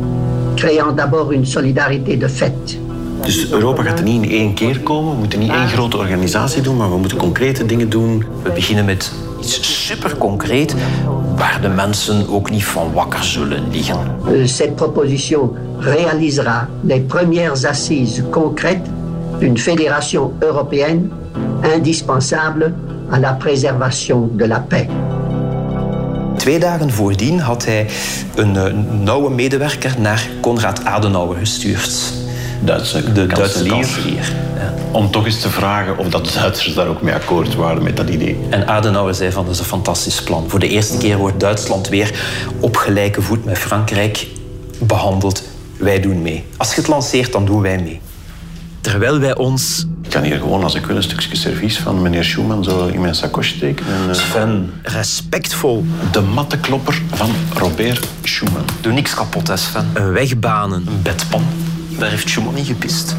créant 0.56 0.92
d'abord 0.92 1.32
une 1.32 1.46
solidarité 1.46 2.18
de 2.18 2.28
fait. 2.28 2.80
Dus 3.26 3.52
Europa 3.52 3.84
gaat 3.84 4.00
er 4.00 4.06
niet 4.06 4.24
in 4.24 4.30
één 4.30 4.54
keer 4.54 4.80
komen. 4.80 5.12
We 5.12 5.18
moeten 5.18 5.40
niet 5.40 5.52
één 5.52 5.68
grote 5.68 5.98
organisatie 5.98 6.62
doen, 6.62 6.78
maar 6.78 6.90
we 6.90 6.98
moeten 6.98 7.18
concrete 7.18 7.66
dingen 7.66 7.90
doen. 7.90 8.24
We 8.44 8.52
beginnen 8.52 8.86
met 8.86 9.12
iets 9.40 9.86
super 9.86 10.18
concreet, 10.18 10.76
waar 11.38 11.60
de 11.62 11.68
mensen 11.70 12.28
ook 12.30 12.50
niet 12.50 12.66
van 12.66 12.94
wakker 12.94 13.24
zullen 13.24 13.64
liggen. 13.72 13.98
Euh, 14.28 14.46
Cette 14.48 14.72
proposition 14.76 15.52
réalisera 15.80 16.68
les 16.84 17.02
premières 17.08 17.66
assises 17.66 18.24
concrètes 18.30 18.86
d'une 19.40 19.58
fédération 19.58 20.32
européenne 20.40 21.10
indispensable 21.76 22.74
à 23.12 23.20
la 23.20 23.34
préservation 23.34 24.30
de 24.38 24.48
la 24.48 24.60
paix. 24.60 24.88
Twee 26.38 26.60
dagen 26.60 26.92
voordien 26.92 27.40
had 27.40 27.66
hij 27.66 27.88
een 28.36 28.56
eh, 28.58 28.74
nauwe 29.04 29.30
medewerker 29.30 29.96
naar 30.00 30.28
Konrad 30.42 30.86
Adenauer 30.86 31.36
gestuurd. 31.38 32.14
Duitse 32.64 33.04
De 33.04 33.12
Duitse 33.26 33.36
kanselier. 33.42 33.72
kanselier. 33.72 34.34
Ja. 34.56 34.74
Om 34.92 35.12
toch 35.12 35.26
eens 35.26 35.42
te 35.42 35.50
vragen 35.50 35.98
of 35.98 36.08
dat 36.08 36.26
de 36.26 36.32
Duitsers 36.34 36.74
daar 36.74 36.88
ook 36.88 37.02
mee 37.02 37.14
akkoord 37.14 37.56
waren 37.56 37.84
met 37.84 37.98
dat 37.98 38.10
idee. 38.10 38.38
En 38.50 38.68
Adenauer 38.68 39.14
zei 39.14 39.32
van, 39.32 39.46
dat 39.46 39.54
is 39.54 39.60
een 39.60 39.66
fantastisch 39.66 40.24
plan. 40.24 40.46
Voor 40.48 40.60
de 40.60 40.68
eerste 40.68 40.98
keer 40.98 41.18
wordt 41.18 41.40
Duitsland 41.40 41.88
weer 41.90 42.12
op 42.60 42.76
gelijke 42.76 43.22
voet 43.22 43.46
met 43.46 43.58
Frankrijk 43.58 44.28
behandeld. 44.80 45.44
Wij 45.78 46.00
doen 46.00 46.22
mee. 46.22 46.46
Als 46.58 46.70
je 46.70 46.76
het 46.76 46.90
lanceert, 46.90 47.32
dan 47.32 47.46
doen 47.46 47.62
wij 47.62 47.82
mee. 47.82 48.00
Terwijl 48.82 49.20
wij 49.20 49.36
ons... 49.36 49.86
Ik 50.04 50.10
kan 50.10 50.24
hier 50.24 50.38
gewoon, 50.38 50.64
als 50.64 50.76
ik 50.76 50.86
wil, 50.86 50.96
een 50.96 51.04
stukje 51.04 51.36
servies 51.36 51.80
van 51.80 52.02
meneer 52.02 52.24
Schumann 52.24 52.64
zo 52.64 52.86
in 52.86 53.02
mijn 53.02 53.16
sakos 53.16 53.48
steken. 53.48 53.86
En, 53.86 54.10
eh, 54.10 54.16
Sven, 54.16 54.74
respectvol 54.84 55.86
de 56.12 56.22
mattenklopper 56.22 57.02
van 57.14 57.30
Robert 57.54 58.08
Schumann. 58.24 58.66
doe 58.82 58.94
niks 58.94 59.14
kapot, 59.14 59.48
hè 59.48 59.58
Sven. 59.58 59.90
een 59.94 60.12
weg 60.12 60.40
banen. 60.40 60.84
Een 60.88 61.02
bedpan. 61.02 61.44
Daar 62.00 62.10
heeft 62.10 62.30
Schumann 62.30 62.56
niet 62.56 62.68
gepist. 62.68 63.16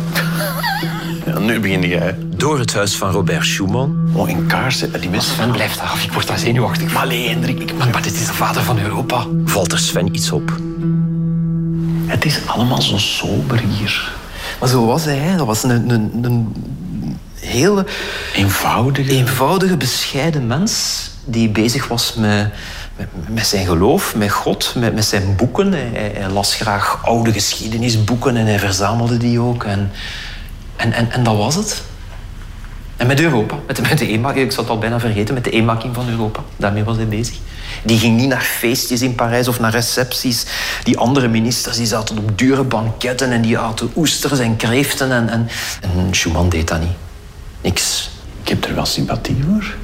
Ja, 1.29 1.39
nu 1.39 1.61
begin 1.61 1.83
jij. 1.83 2.17
Door 2.37 2.59
het 2.59 2.75
huis 2.75 2.97
van 2.97 3.11
Robert 3.11 3.45
Schumann. 3.47 4.11
Oh, 4.15 4.29
in 4.29 4.47
kaarsen. 4.47 5.01
Die 5.01 5.11
mensen 5.11 5.35
Sven, 5.35 5.51
blijf 5.51 5.77
daar 5.77 5.87
af. 5.87 6.05
Ik 6.05 6.13
word 6.13 6.27
daar 6.27 6.39
zenuwachtig. 6.39 6.93
Maar 6.93 7.07
nee, 7.07 7.29
Hendrik. 7.29 7.59
Ik, 7.61 7.75
maar, 7.79 7.89
maar 7.89 8.03
dit 8.03 8.13
is 8.15 8.27
de 8.27 8.33
vader 8.33 8.63
van 8.63 8.79
Europa. 8.81 9.25
Valt 9.45 9.73
er 9.73 9.79
Sven 9.79 10.15
iets 10.15 10.31
op. 10.33 10.53
Het 12.07 12.25
is 12.25 12.39
allemaal 12.47 12.83
zo 12.83 12.99
sober 12.99 13.59
hier. 13.79 14.13
Maar 14.61 14.69
zo 14.69 14.87
was 14.87 15.05
hij. 15.05 15.17
hè. 15.17 15.37
Dat 15.37 15.47
was 15.47 15.63
een, 15.63 15.91
een, 15.91 16.11
een 16.23 16.55
hele 17.41 17.87
Eenvoudige. 18.35 19.11
eenvoudige, 19.11 19.77
bescheiden 19.77 20.47
mens 20.47 21.01
die 21.25 21.49
bezig 21.49 21.89
was 21.89 22.15
met, 22.15 22.49
met, 22.97 23.09
met 23.29 23.47
zijn 23.47 23.67
geloof, 23.67 24.15
met 24.17 24.31
God, 24.31 24.73
met, 24.77 24.95
met 24.95 25.05
zijn 25.05 25.37
boeken. 25.37 25.73
Hij, 25.73 25.91
hij- 25.93 26.13
hij 26.17 26.29
las 26.31 26.55
graag 26.55 26.99
oude 27.05 27.33
geschiedenisboeken 27.33 28.37
en 28.37 28.47
hij 28.47 28.59
verzamelde 28.59 29.17
die 29.17 29.41
ook. 29.41 29.65
En, 29.65 29.91
en, 30.79 30.93
en, 30.93 31.11
en 31.11 31.23
dat 31.23 31.37
was 31.37 31.55
het. 31.55 31.83
En 32.97 33.07
met 33.07 33.21
Europa, 33.21 33.59
met 33.67 33.89
met 33.89 33.99
de 33.99 34.07
eenmaking, 34.07 34.45
ik 34.45 34.53
zou 34.53 34.63
het 34.63 34.75
al 34.75 34.81
bijna 34.81 35.01
vergeten, 35.01 35.35
met 35.35 35.45
de 35.45 35.51
eenmaking 35.51 35.95
van 35.95 36.09
Europa. 36.09 36.41
Daarmee 36.57 36.85
was 36.85 36.97
hij 36.97 37.09
bezig. 37.09 37.37
Die 37.83 37.99
ging 37.99 38.17
niet 38.17 38.29
naar 38.29 38.41
feestjes 38.41 39.03
in 39.03 39.15
Parijs 39.15 39.49
of 39.49 39.61
naar 39.61 39.71
recepties. 39.71 40.47
Die 40.83 40.99
andere 40.99 41.29
ministers 41.29 41.77
die 41.77 41.87
zaten 41.87 42.19
op 42.19 42.39
dure 42.39 42.65
banketten 42.65 43.33
en 43.33 43.43
die 43.43 43.59
aten 43.59 43.91
oesters 43.97 44.39
en 44.39 44.57
kreeften. 44.57 45.13
En, 45.13 45.29
en, 45.29 45.49
en 45.81 46.49
deed 46.49 46.69
dat 46.69 46.81
niet. 46.81 46.97
Niks. 47.61 48.11
Ik 48.43 48.49
heb 48.49 48.65
er 48.65 48.75
wel 48.75 48.87
sympathie 48.87 49.45
voor. 49.49 49.77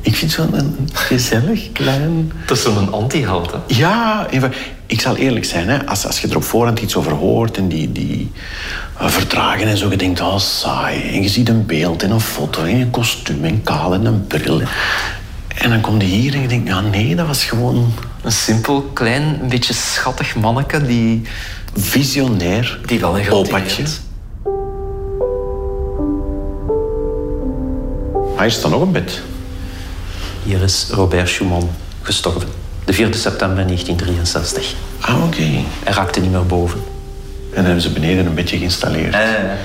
Ik 0.00 0.16
vind 0.16 0.36
het 0.36 0.50
wel 0.50 0.60
een 0.60 0.88
gezellig, 0.92 1.72
klein... 1.72 2.32
Dat 2.46 2.56
is 2.56 2.62
zo'n 2.62 2.92
anti-held, 2.92 3.52
hè? 3.52 3.58
Ja, 3.66 4.26
even, 4.30 4.52
ik 4.86 5.00
zal 5.00 5.16
eerlijk 5.16 5.44
zijn. 5.44 5.68
Hè, 5.68 5.86
als, 5.86 6.06
als 6.06 6.20
je 6.20 6.28
er 6.28 6.36
op 6.36 6.44
voorhand 6.44 6.80
iets 6.80 6.96
over 6.96 7.12
hoort 7.12 7.56
en 7.56 7.68
die, 7.68 7.92
die 7.92 8.30
eh, 8.98 9.08
verdragen 9.08 9.66
en 9.66 9.76
zo, 9.76 9.90
je 9.90 9.96
denkt, 9.96 10.20
oh, 10.20 10.38
saai. 10.38 11.02
En 11.02 11.22
je 11.22 11.28
ziet 11.28 11.48
een 11.48 11.66
beeld 11.66 12.02
en 12.02 12.10
een 12.10 12.20
foto 12.20 12.62
en 12.64 12.80
een 12.80 12.90
kostuum 12.90 13.44
en 13.44 13.62
kaal 13.62 13.94
en 13.94 14.04
een 14.04 14.26
bril. 14.26 14.60
En 15.54 15.70
dan 15.70 15.80
kom 15.80 16.00
je 16.00 16.06
hier 16.06 16.34
en 16.34 16.40
je 16.40 16.48
denkt, 16.48 16.68
ja 16.68 16.80
nee, 16.80 17.14
dat 17.14 17.26
was 17.26 17.44
gewoon 17.44 17.92
Een 18.22 18.32
simpel, 18.32 18.82
klein, 18.82 19.38
een 19.42 19.48
beetje 19.48 19.74
schattig 19.74 20.34
manneke 20.34 20.86
die, 20.86 21.22
visionair. 21.76 22.80
die 22.86 23.00
wel 23.00 23.18
een 23.18 23.30
Opatje. 23.30 23.84
Hij 28.36 28.46
is 28.46 28.60
dan 28.60 28.70
nog 28.70 28.80
een 28.80 28.92
bed. 28.92 29.22
Hier 30.48 30.62
is 30.62 30.86
Robert 30.90 31.28
Schumann 31.28 31.70
gestorven. 32.02 32.48
De 32.84 32.92
4 32.92 33.14
september 33.14 33.66
1963. 33.66 34.74
Ah, 35.00 35.24
oké. 35.24 35.42
Hij 35.84 35.92
raakte 35.92 36.20
niet 36.20 36.30
meer 36.30 36.46
boven. 36.46 36.80
En 37.54 37.64
hebben 37.64 37.82
ze 37.82 37.90
beneden 37.90 38.26
een 38.26 38.34
bedje 38.34 38.56
geïnstalleerd. 38.56 39.14
Hij, 39.14 39.56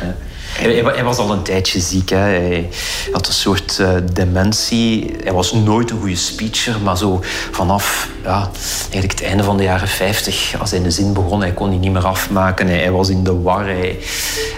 hij- 0.58 0.82
hij 0.96 1.04
was 1.04 1.18
al 1.18 1.32
een 1.32 1.42
tijdje 1.42 1.80
ziek. 1.80 2.10
Hè. 2.10 2.18
Hij 2.18 2.70
had 3.12 3.28
een 3.28 3.34
soort 3.34 3.80
eh, 3.80 3.89
dementie. 4.13 5.16
Hij 5.24 5.34
was 5.34 5.54
nooit 5.54 5.92
een 5.92 6.00
goede 6.00 6.16
speecher, 6.16 6.76
maar 6.84 6.98
zo 6.98 7.24
vanaf 7.52 8.08
ja, 8.24 8.50
eigenlijk 8.80 9.12
het 9.12 9.24
einde 9.24 9.44
van 9.44 9.58
de 9.58 9.63
jaren 9.63 9.88
50, 9.88 10.56
als 10.60 10.72
hij 10.72 10.82
de 10.82 10.92
zin 10.92 11.13
begon, 11.13 11.42
hij 11.42 11.52
kon 11.54 11.70
die 11.70 11.80
niet 11.80 11.92
meer 11.92 12.06
afmaken. 12.06 12.68
Hij, 12.68 12.78
hij 12.80 12.92
was 12.92 13.10
in 13.10 13.24
de 13.24 13.42
war. 13.42 13.66
Hij- 13.66 13.98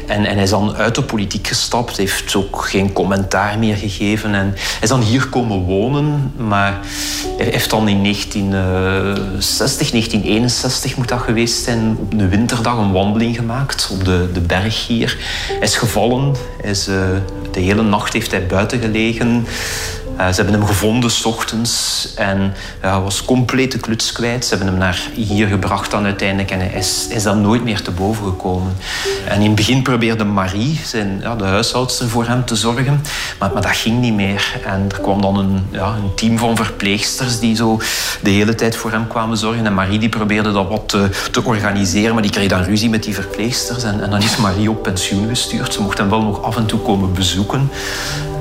en, 0.07 0.25
en 0.25 0.33
hij 0.33 0.43
is 0.43 0.49
dan 0.49 0.75
uit 0.75 0.95
de 0.95 1.03
politiek 1.03 1.47
gestapt, 1.47 1.97
heeft 1.97 2.35
ook 2.35 2.65
geen 2.65 2.93
commentaar 2.93 3.59
meer 3.59 3.75
gegeven. 3.75 4.33
En 4.35 4.49
hij 4.53 4.53
is 4.81 4.89
dan 4.89 5.01
hier 5.01 5.27
komen 5.27 5.59
wonen, 5.59 6.31
maar 6.37 6.79
hij 7.37 7.45
heeft 7.51 7.69
dan 7.69 7.87
in 7.87 8.03
1960, 8.03 9.89
1961 9.91 10.95
moet 10.97 11.07
dat 11.07 11.19
geweest 11.19 11.63
zijn, 11.63 11.97
op 11.99 12.13
een 12.13 12.29
winterdag 12.29 12.77
een 12.77 12.91
wandeling 12.91 13.35
gemaakt 13.35 13.89
op 13.91 14.05
de, 14.05 14.29
de 14.33 14.39
berg 14.41 14.87
hier. 14.87 15.17
Hij 15.47 15.57
is 15.59 15.75
gevallen, 15.85 16.35
is, 16.61 16.87
eh, 16.87 16.95
de 17.51 17.59
hele 17.59 17.81
nacht 17.81 18.13
heeft 18.13 18.31
hij 18.31 18.45
buiten 18.45 18.79
gelegen. 18.79 19.47
Eh, 20.17 20.27
ze 20.27 20.35
hebben 20.35 20.53
hem 20.53 20.65
gevonden 20.65 21.11
s 21.11 21.25
ochtends 21.25 22.13
en 22.15 22.53
ja, 22.81 22.91
hij 22.91 22.99
was 22.99 23.25
complete 23.25 23.77
kluts 23.77 24.11
kwijt. 24.11 24.45
Ze 24.45 24.49
hebben 24.49 24.67
hem 24.67 24.77
naar 24.77 25.09
hier 25.13 25.47
gebracht 25.47 25.91
dan 25.91 26.05
uiteindelijk 26.05 26.51
en 26.51 26.59
hij 26.59 26.71
is, 26.73 27.07
is 27.09 27.23
dan 27.23 27.41
nooit 27.41 27.63
meer 27.63 27.81
te 27.81 27.91
boven 27.91 28.25
gekomen. 28.25 28.75
En 29.27 29.39
in 29.39 29.45
het 29.45 29.55
begin 29.55 29.81
probeerde 29.81 30.23
Marie, 30.23 30.79
zijn, 30.83 31.19
ja, 31.21 31.35
de 31.35 31.43
huishoudster, 31.43 32.09
voor 32.09 32.27
hem 32.27 32.45
te 32.45 32.55
zorgen, 32.55 33.01
maar, 33.39 33.51
maar 33.53 33.61
dat 33.61 33.75
ging 33.75 33.99
niet 33.99 34.13
meer. 34.13 34.59
En 34.65 34.85
er 34.91 34.99
kwam 34.99 35.21
dan 35.21 35.37
een, 35.37 35.65
ja, 35.69 35.87
een 35.87 36.15
team 36.15 36.37
van 36.37 36.55
verpleegsters 36.55 37.39
die 37.39 37.55
zo 37.55 37.79
de 38.21 38.29
hele 38.29 38.55
tijd 38.55 38.75
voor 38.75 38.91
hem 38.91 39.07
kwamen 39.07 39.37
zorgen. 39.37 39.65
En 39.65 39.73
Marie 39.73 39.99
die 39.99 40.09
probeerde 40.09 40.51
dat 40.51 40.67
wat 40.67 40.89
te, 40.89 41.09
te 41.31 41.43
organiseren, 41.43 42.13
maar 42.13 42.23
die 42.23 42.31
kreeg 42.31 42.49
dan 42.49 42.63
ruzie 42.63 42.89
met 42.89 43.03
die 43.03 43.13
verpleegsters. 43.13 43.83
En, 43.83 44.03
en 44.03 44.09
dan 44.09 44.21
is 44.21 44.37
Marie 44.37 44.69
op 44.69 44.83
pensioen 44.83 45.27
gestuurd. 45.27 45.73
Ze 45.73 45.81
mocht 45.81 45.97
hem 45.97 46.09
wel 46.09 46.21
nog 46.21 46.43
af 46.43 46.57
en 46.57 46.65
toe 46.65 46.79
komen 46.79 47.13
bezoeken. 47.13 47.69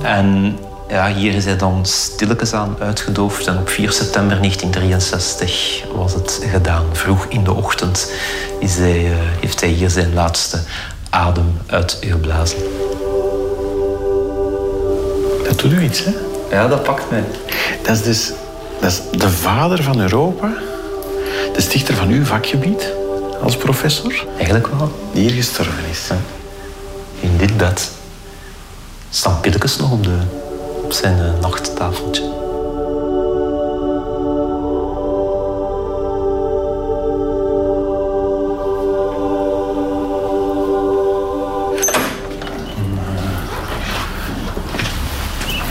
En 0.03 0.59
ja, 0.89 1.15
hier 1.15 1.35
is 1.35 1.45
hij 1.45 1.57
dan 1.57 1.87
stilletjes 1.87 2.53
aan 2.53 2.77
uitgedoofd. 2.79 3.47
En 3.47 3.59
op 3.59 3.69
4 3.69 3.93
september 3.93 4.37
1963 4.37 5.85
was 5.95 6.13
het 6.15 6.41
gedaan. 6.51 6.85
Vroeg 6.93 7.27
in 7.29 7.45
de 7.45 7.53
ochtend 7.53 8.13
is 8.59 8.77
hij, 8.77 9.05
eh, 9.05 9.17
heeft 9.41 9.61
hij 9.61 9.69
hier 9.69 9.91
zijn 9.91 10.15
laatste 10.15 10.59
adem 11.11 11.59
uitgeblazen. 11.67 12.59
Dat 15.45 15.63
Luids, 15.63 16.05
hè? 16.05 16.13
Ja, 16.51 16.69
dat 16.69 16.83
pakt 16.83 17.11
mij. 17.11 17.25
Dat 17.83 17.97
is 17.97 18.03
dus 18.03 18.33
dat 18.81 18.91
is 18.93 19.19
de 19.19 19.31
vader 19.31 19.83
van 19.83 20.01
Europa, 20.01 20.53
de 21.55 21.61
stichter 21.61 21.95
van 21.95 22.09
uw 22.09 22.25
vakgebied 22.25 22.93
als 23.43 23.57
professor, 23.57 24.27
Eigenlijk 24.37 24.67
wel. 24.67 24.93
die 25.13 25.23
hier 25.23 25.33
gestorven 25.33 25.85
is. 25.91 26.01
In 27.21 27.37
dit 27.37 27.57
bed 27.57 27.91
staan 29.11 29.41
pilletjes 29.41 29.77
nog 29.77 29.93
op, 29.93 30.03
de, 30.03 30.17
zijn 30.95 31.19
eh, 31.19 31.41
nachttafeltje. 31.41 32.35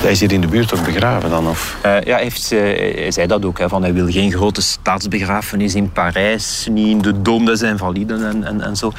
Hij 0.03 0.11
is 0.11 0.19
hier 0.19 0.31
in 0.31 0.41
de 0.41 0.47
buurt 0.47 0.73
ook 0.73 0.85
begraven 0.85 1.29
dan, 1.29 1.47
of? 1.47 1.77
Eh, 1.81 2.01
ja, 2.01 2.13
hij, 2.13 2.23
heeft, 2.23 2.51
eh, 2.51 2.59
hij 2.95 3.11
zei 3.11 3.27
dat 3.27 3.45
ook. 3.45 3.59
Hè, 3.59 3.69
van 3.69 3.81
hij 3.81 3.93
wil 3.93 4.11
geen 4.11 4.31
grote 4.31 4.61
staatsbegrafenis 4.61 5.75
in 5.75 5.91
Parijs, 5.91 6.67
niet 6.71 6.87
in 6.87 7.01
de 7.01 7.13
Dôme 7.13 7.45
des 7.45 7.61
Invalides 7.61 8.21
en, 8.21 8.43
en, 8.43 8.61
en 8.61 8.75
zo. 8.75 8.91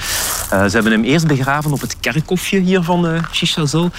Eh, 0.51 0.65
ze 0.65 0.71
hebben 0.71 0.93
hem 0.93 1.05
eerst 1.05 1.27
begraven 1.27 1.73
op 1.73 1.81
het 1.81 1.97
kerkhofje 2.01 2.59
hier 2.59 2.83
van 2.83 3.07
uh, 3.07 3.19
Chichazel. 3.31 3.91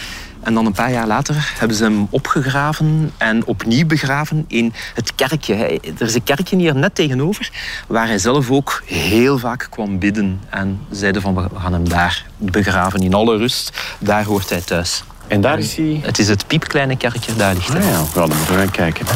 En 0.46 0.54
dan 0.54 0.66
een 0.66 0.72
paar 0.74 0.92
jaar 0.92 1.08
later 1.08 1.54
hebben 1.60 1.78
ze 1.78 1.84
hem 1.84 2.08
opgegraven 2.10 3.12
en 3.18 3.46
opnieuw 3.46 3.86
begraven 3.86 4.46
in 4.48 4.74
het 4.94 5.16
kerkje. 5.16 5.54
Hij- 5.54 5.80
Er 6.00 6.06
is 6.08 6.16
een 6.16 6.24
kerkje 6.24 6.58
hier 6.58 6.76
net 6.76 6.96
tegenover, 6.96 7.50
waar 7.88 8.08
hij 8.08 8.18
zelf 8.18 8.52
ook 8.52 8.84
heel 8.86 9.38
vaak 9.38 9.68
kwam 9.70 10.00
bidden. 10.00 10.40
En 10.50 10.80
zeiden 10.92 11.22
van, 11.22 11.36
we 11.36 11.48
gaan 11.60 11.74
hem 11.74 11.90
daar 11.90 12.26
begraven 12.38 13.00
in 13.00 13.14
alle 13.14 13.38
rust. 13.38 13.72
Daar 14.00 14.24
hoort 14.24 14.50
hij 14.50 14.62
thuis. 14.62 15.04
En 15.28 15.42
daar 15.42 15.60
is 15.60 15.76
hij... 15.76 16.00
Het 16.04 16.20
is 16.20 16.28
het 16.28 16.48
piepkleine 16.48 16.98
kerkje, 16.98 17.36
daar 17.36 17.54
ligt 17.54 17.68
hij. 17.74 17.82
Ah 17.82 17.90
ja, 17.90 18.04
we 18.04 18.36
gaan 18.46 18.58
er 18.60 18.72
kijken. 18.72 19.06
Hè. 19.06 19.14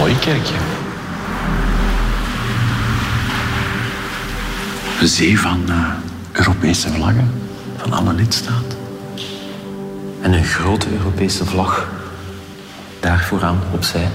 Mooi 0.00 0.18
kerkje. 0.18 0.54
Een 5.00 5.08
zee 5.08 5.38
van 5.38 5.64
eh, 5.68 5.92
Europese 6.32 6.88
vlaggen 6.88 7.30
van 7.76 7.92
alle 7.92 8.12
lidstaten. 8.12 8.78
En 10.20 10.32
een 10.32 10.44
grote 10.44 10.92
Europese 10.92 11.44
vlag. 11.44 11.88
Daar 13.00 13.24
vooraan, 13.24 13.60
opzij. 13.72 14.08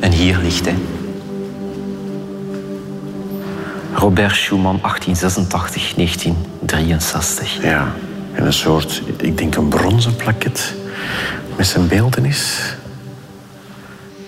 En 0.00 0.12
hier 0.12 0.38
ligt 0.38 0.64
hij. 0.64 0.76
Robert 3.94 4.36
Schumann, 4.36 4.80
1886-1963. 4.80 4.84
Ja, 7.62 7.94
en 8.32 8.46
een 8.46 8.52
soort, 8.52 9.02
ik 9.16 9.38
denk 9.38 9.54
een 9.54 9.68
bronzen 9.68 10.16
plaket 10.16 10.74
met 11.56 11.66
zijn 11.66 11.88
beeldenis. 11.88 12.74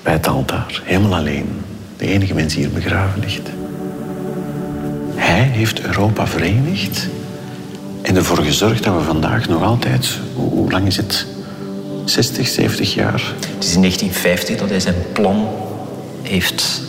Bij 0.06 0.14
het 0.14 0.28
altaar, 0.28 0.82
helemaal 0.84 1.14
alleen. 1.14 1.48
De 1.96 2.06
enige 2.06 2.34
mens 2.34 2.54
die 2.54 2.64
hier 2.64 2.74
begraven 2.74 3.20
ligt. 3.20 3.48
Hij 5.14 5.42
heeft 5.42 5.80
Europa 5.80 6.26
verenigd 6.26 7.08
en 8.02 8.16
ervoor 8.16 8.44
gezorgd 8.44 8.84
dat 8.84 8.94
we 8.94 9.02
vandaag 9.02 9.48
nog 9.48 9.62
altijd, 9.62 10.18
hoe, 10.34 10.50
hoe 10.50 10.70
lang 10.70 10.86
is 10.86 10.96
het? 10.96 11.26
60, 12.04 12.46
70 12.46 12.94
jaar? 12.94 13.34
Het 13.54 13.64
is 13.64 13.74
in 13.74 13.80
1950 13.80 14.56
dat 14.56 14.68
hij 14.68 14.80
zijn 14.80 14.94
plan 15.12 15.48
heeft 16.22 16.80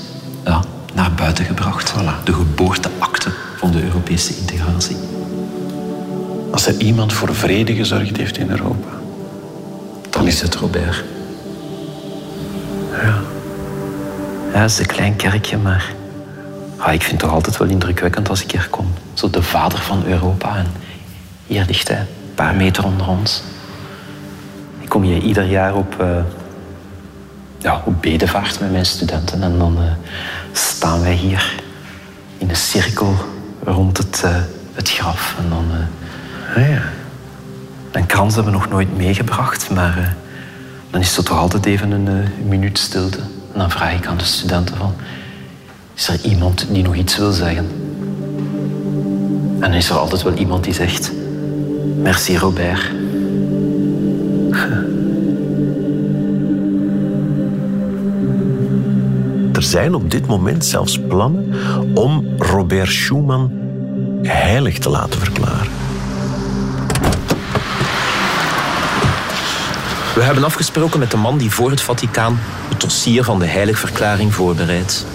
ja, 0.45 0.63
naar 0.93 1.11
buiten 1.11 1.45
gebracht. 1.45 1.93
De 2.23 2.33
geboorteakte 2.33 3.31
van 3.55 3.71
de 3.71 3.83
Europese 3.83 4.33
integratie. 4.39 4.97
Als 6.51 6.67
er 6.67 6.75
iemand 6.77 7.13
voor 7.13 7.35
vrede 7.35 7.75
gezorgd 7.75 8.17
heeft 8.17 8.37
in 8.37 8.49
Europa. 8.49 8.89
Dan 10.09 10.27
is 10.27 10.41
het 10.41 10.55
Robert. 10.55 11.03
Ja, 14.53 14.59
het 14.61 14.71
is 14.71 14.79
een 14.79 14.85
klein 14.85 15.15
kerkje, 15.15 15.57
maar 15.57 15.93
ah, 16.77 16.93
ik 16.93 17.01
vind 17.01 17.11
het 17.11 17.19
toch 17.19 17.31
altijd 17.31 17.57
wel 17.57 17.67
indrukwekkend 17.67 18.29
als 18.29 18.43
ik 18.43 18.51
hier 18.51 18.67
kom. 18.69 18.93
Zo 19.13 19.29
de 19.29 19.41
vader 19.41 19.79
van 19.79 20.05
Europa. 20.05 20.55
En 20.55 20.65
hier 21.47 21.65
ligt 21.67 21.87
hij, 21.87 21.97
een 21.99 22.33
paar 22.35 22.55
meter 22.55 22.85
onder 22.85 23.07
ons. 23.07 23.41
Ik 24.79 24.89
kom 24.89 25.03
hier 25.03 25.21
ieder 25.21 25.45
jaar 25.45 25.75
op, 25.75 25.99
eh, 25.99 26.17
ja, 27.57 27.81
op 27.85 28.01
bedevaart 28.01 28.59
met 28.59 28.71
mijn 28.71 28.85
studenten. 28.85 29.43
En 29.43 29.57
dan 29.57 29.77
eh, 29.77 29.91
staan 30.51 31.01
wij 31.01 31.13
hier 31.13 31.55
in 32.37 32.49
een 32.49 32.55
cirkel 32.55 33.15
rond 33.63 33.97
het, 33.97 34.21
eh, 34.23 34.35
het 34.73 34.89
graf. 34.89 35.35
En 35.37 35.49
dan, 35.49 35.65
Ah, 36.55 36.69
ja. 36.69 36.81
een 37.91 38.05
krans 38.05 38.35
hebben 38.35 38.53
we 38.53 38.59
nog 38.59 38.69
nooit 38.69 38.97
meegebracht, 38.97 39.69
maar 39.69 40.15
dan 40.89 41.01
is 41.01 41.17
er 41.17 41.23
toch 41.23 41.37
altijd 41.37 41.65
even 41.65 41.91
een 41.91 42.27
minuut 42.47 42.77
stilte. 42.77 43.19
Dan 43.57 43.71
vraag 43.71 43.93
ik 43.93 44.05
aan 44.05 44.17
de 44.17 44.23
studenten 44.23 44.77
van, 44.77 44.93
is 45.93 46.07
er 46.07 46.19
iemand 46.23 46.65
die 46.69 46.83
nog 46.83 46.95
iets 46.95 47.17
wil 47.17 47.31
zeggen? 47.31 47.67
En 49.59 49.73
is 49.73 49.89
er 49.89 49.97
altijd 49.97 50.23
wel 50.23 50.33
iemand 50.33 50.63
die 50.63 50.73
zegt, 50.73 51.11
merci 52.01 52.37
Robert. 52.37 52.91
Er 59.53 59.63
zijn 59.63 59.95
op 59.95 60.11
dit 60.11 60.27
moment 60.27 60.65
zelfs 60.65 60.99
plannen 61.07 61.53
om 61.93 62.25
Robert 62.37 62.91
Schumann 62.91 63.51
heilig 64.21 64.79
te 64.79 64.89
laten 64.89 65.19
verklaren. 65.19 65.76
We 70.17 70.23
hebben 70.23 70.43
afgesproken 70.43 70.99
met 70.99 71.11
de 71.11 71.17
man 71.17 71.37
die 71.37 71.51
voor 71.51 71.69
het 71.69 71.81
Vaticaan 71.81 72.39
het 72.69 72.81
dossier 72.81 73.23
van 73.23 73.39
de 73.39 73.45
heiligverklaring 73.45 74.33
voorbereidt. 74.33 75.05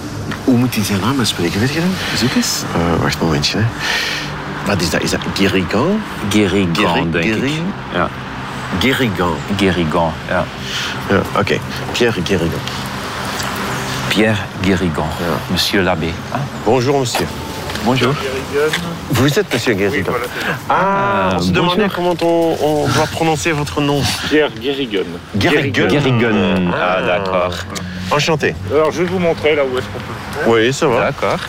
Hoe 0.43 0.57
moet 0.57 0.75
hij 0.75 0.83
zijn 0.83 0.99
naam 0.99 1.19
uitspreken, 1.19 1.59
weet 1.59 1.73
je 1.73 1.79
dat? 1.79 2.19
Zoek 2.19 2.35
eens. 2.35 2.61
Eh, 2.73 3.01
wacht 3.01 3.19
een 3.19 3.25
momentje. 3.25 3.57
Hè. 3.57 3.65
Wat 4.65 4.81
is 4.81 4.89
dat? 4.89 5.01
Is 5.01 5.11
dat 5.11 5.19
Guérigan? 5.33 6.01
Guérigan, 6.29 7.11
denk 7.11 7.35
ik. 7.35 7.51
Ja. 7.93 8.09
Guérigan. 8.79 9.35
Guérigan, 9.57 10.11
ja. 10.27 10.45
Ja, 11.09 11.21
oké. 11.39 11.59
Pierre 11.91 12.21
Guérigan. 12.23 12.61
Pierre 14.07 14.39
Guérigan, 14.61 15.07
monsieur 15.49 15.83
l'abbé. 15.83 16.11
Bonjour, 16.63 16.99
monsieur. 16.99 17.27
Bonjour. 17.85 18.13
Vous 19.11 19.39
êtes 19.39 19.53
monsieur 19.53 19.73
Guérigan. 19.73 20.13
Ah, 20.69 21.31
on 21.35 21.39
se 21.41 21.51
demandait 21.51 21.87
comment 21.93 22.15
on, 22.21 22.57
on 22.61 22.87
doit 22.87 23.07
prononcer 23.11 23.51
votre 23.51 23.81
nom. 23.81 24.01
Pierre 24.29 24.49
Guérigon. 24.51 25.03
Guérigon. 25.35 25.87
Ah, 26.73 27.01
d'accord. 27.01 27.53
Enchanté. 28.11 28.55
Alors, 28.71 28.91
je 28.91 28.99
vais 29.03 29.09
vous 29.09 29.19
montrer 29.19 29.55
là 29.55 29.63
où 29.65 29.77
est-ce 29.77 29.85
qu'on 29.87 30.49
peut. 30.49 30.51
Oui, 30.55 30.71
ça 30.73 30.87
va. 30.87 31.11
D'accord. 31.11 31.39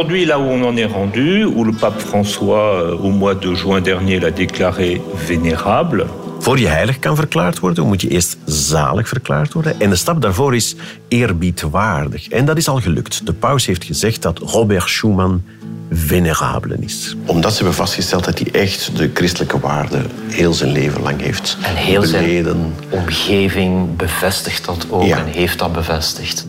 Aujourd'hui, 0.00 0.24
là 0.24 0.38
où 0.38 0.44
on 0.44 0.62
en 0.64 0.76
est 0.78 0.86
rendu, 0.86 1.44
où 1.44 1.62
le 1.62 1.72
pape 1.72 2.00
François, 2.00 2.80
euh, 2.80 2.96
au 3.06 3.10
mois 3.10 3.34
de 3.34 3.54
juin 3.54 3.82
dernier, 3.82 4.18
l'a 4.18 4.30
déclaré 4.30 5.00
vénérable, 5.26 6.06
Voor 6.38 6.58
je 6.58 6.66
heilig 6.66 6.98
kan 6.98 7.16
verklaard 7.16 7.58
worden, 7.58 7.86
moet 7.86 8.00
je 8.00 8.08
eerst 8.08 8.36
zalig 8.46 9.08
verklaard 9.08 9.52
worden. 9.52 9.80
En 9.80 9.90
de 9.90 9.96
stap 9.96 10.22
daarvoor 10.22 10.54
is 10.54 10.74
eerbiedwaardig. 11.08 12.28
En 12.28 12.44
dat 12.44 12.56
is 12.56 12.68
al 12.68 12.80
gelukt. 12.80 13.26
De 13.26 13.32
paus 13.32 13.66
heeft 13.66 13.84
gezegd 13.84 14.22
dat 14.22 14.38
Robert 14.38 14.88
Schumann 14.88 15.44
venerabele 15.90 16.76
is. 16.80 17.16
Omdat 17.26 17.50
ze 17.50 17.56
hebben 17.56 17.74
vastgesteld 17.74 18.24
dat 18.24 18.38
hij 18.38 18.48
echt 18.60 18.96
de 18.96 19.10
christelijke 19.14 19.58
waarden 19.60 20.06
heel 20.28 20.52
zijn 20.52 20.72
leven 20.72 21.02
lang 21.02 21.20
heeft 21.20 21.56
En 21.62 21.74
heel 21.74 22.02
zijn 22.02 22.24
beleden. 22.24 22.74
omgeving 22.90 23.96
bevestigt 23.96 24.64
dat 24.64 24.86
ook 24.90 25.04
Ja. 25.06 25.18
en 25.18 25.26
heeft 25.26 25.58
dat 25.58 25.72
bevestigd. 25.72 26.46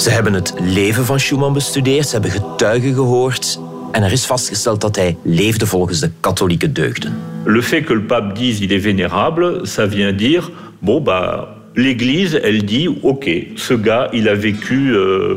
Ze 0.00 0.10
hebben 0.10 0.32
het 0.32 0.54
leven 0.60 1.04
van 1.04 1.20
Schumann 1.20 1.52
bestudeerd, 1.52 2.06
ze 2.06 2.12
hebben 2.12 2.30
getuigen 2.30 2.94
gehoord 2.94 3.60
en 3.92 4.02
er 4.02 4.12
is 4.12 4.26
vastgesteld 4.26 4.80
dat 4.80 4.96
hij 4.96 5.16
leefde 5.22 5.66
volgens 5.66 6.00
de 6.00 6.10
katholieke 6.20 6.72
deugden. 6.72 7.12
le 7.44 7.62
fait 7.62 7.84
que 7.84 7.94
le 7.94 8.02
pape 8.02 8.34
dise 8.34 8.60
il 8.60 8.72
est 8.72 8.82
vénérable, 8.82 9.66
ça 9.66 9.86
vient 9.86 10.16
dire, 10.16 10.50
bon, 10.78 11.00
bah, 11.00 11.48
l'Église, 11.74 12.34
elle 12.42 12.64
dit, 12.64 12.88
ok, 13.02 13.28
ce 13.56 13.74
gars, 13.74 14.08
il 14.12 14.28
a 14.28 14.34
vécu 14.34 14.94
euh, 14.94 15.36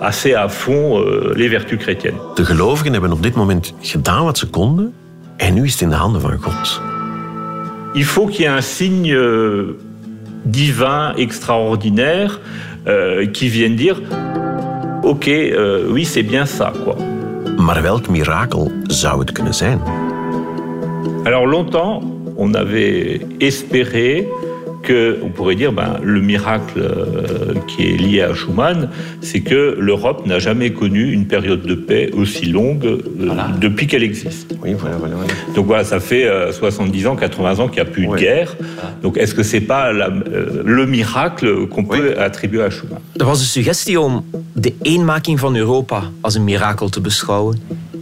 assez 0.00 0.34
à 0.34 0.48
fond 0.48 0.98
euh, 0.98 1.34
les 1.36 1.48
vertus 1.48 1.78
chrétiennes. 1.78 2.18
De 2.34 2.44
gelovigen 2.44 2.92
hebben 2.92 3.12
op 3.12 3.22
dit 3.22 3.34
moment 3.34 3.74
gedaan 3.80 4.24
wat 4.24 4.38
ze 4.38 4.46
konden 4.46 4.92
En 5.36 5.54
nu 5.54 5.64
is 5.64 5.72
het 5.72 5.80
in 5.80 5.88
de 5.88 5.94
handen 5.94 6.20
van 6.20 6.38
God. 6.40 6.80
Il 7.94 8.04
faut 8.04 8.30
qu'il 8.30 8.40
y 8.40 8.44
ait 8.44 8.56
un 8.56 8.62
signe 8.62 9.14
euh, 9.14 9.76
divin 10.42 11.14
extraordinaire 11.16 12.40
euh, 12.86 13.26
qui 13.26 13.48
vienne 13.48 13.76
dire 13.76 14.00
Ok, 15.02 15.28
euh, 15.28 15.86
oui, 15.90 16.04
c'est 16.04 16.22
bien 16.22 16.46
ça, 16.46 16.72
quoi. 16.84 16.96
Maar 17.56 17.82
welk 17.82 18.08
mirakel 18.08 18.70
zou 18.86 19.20
het 19.20 19.32
kunnen 19.32 19.54
zijn? 19.54 19.80
Alors 21.24 21.46
longtemps, 21.46 22.02
on 22.34 22.54
avait 22.54 23.20
espéré 23.38 24.26
que, 24.88 25.18
on 25.26 25.30
pourrait 25.36 25.54
dire, 25.62 25.72
ben, 25.80 25.90
le 26.16 26.20
miracle 26.32 26.78
euh, 26.78 27.54
qui 27.68 27.78
est 27.88 27.96
lié 28.06 28.20
à 28.22 28.32
Schuman, 28.34 28.88
c'est 29.20 29.40
que 29.50 29.76
l'Europe 29.78 30.20
n'a 30.30 30.38
jamais 30.48 30.70
connu 30.72 31.02
une 31.12 31.26
période 31.26 31.62
de 31.72 31.74
paix 31.88 32.10
aussi 32.20 32.46
longue 32.58 32.84
euh, 32.86 33.00
depuis 33.60 33.86
qu'elle 33.86 34.02
existe. 34.12 34.48
Oui, 34.62 34.72
voilà, 34.82 34.96
voilà, 35.02 35.14
voilà. 35.20 35.32
Donc 35.54 35.66
voilà, 35.66 35.84
ça 35.84 36.00
fait 36.00 36.24
euh, 36.26 36.52
70 36.52 37.06
ans, 37.08 37.16
80 37.16 37.58
ans 37.60 37.68
qu'il 37.68 37.82
n'y 37.82 37.88
a 37.88 37.92
plus 37.96 38.06
de 38.06 38.16
guerre. 38.16 38.50
Donc 39.02 39.16
est-ce 39.18 39.34
que 39.34 39.42
c'est 39.42 39.60
pas 39.74 39.92
la- 39.92 40.08
euh, 40.08 40.62
le 40.64 40.84
miracle 40.86 41.66
qu'on 41.68 41.84
peut 41.84 42.18
attribuer 42.18 42.62
à 42.62 42.70
Schuman 42.70 42.98
Er 43.20 43.24
was 43.26 43.40
een 43.40 43.46
suggestie 43.58 44.00
om 44.00 44.24
de 44.54 44.72
eenmaking 44.82 45.38
van 45.38 45.56
Europa 45.56 46.02
als 46.20 46.34
een 46.34 46.44
mirakel 46.44 46.88
te 46.88 47.00
beschouwen. 47.00 47.56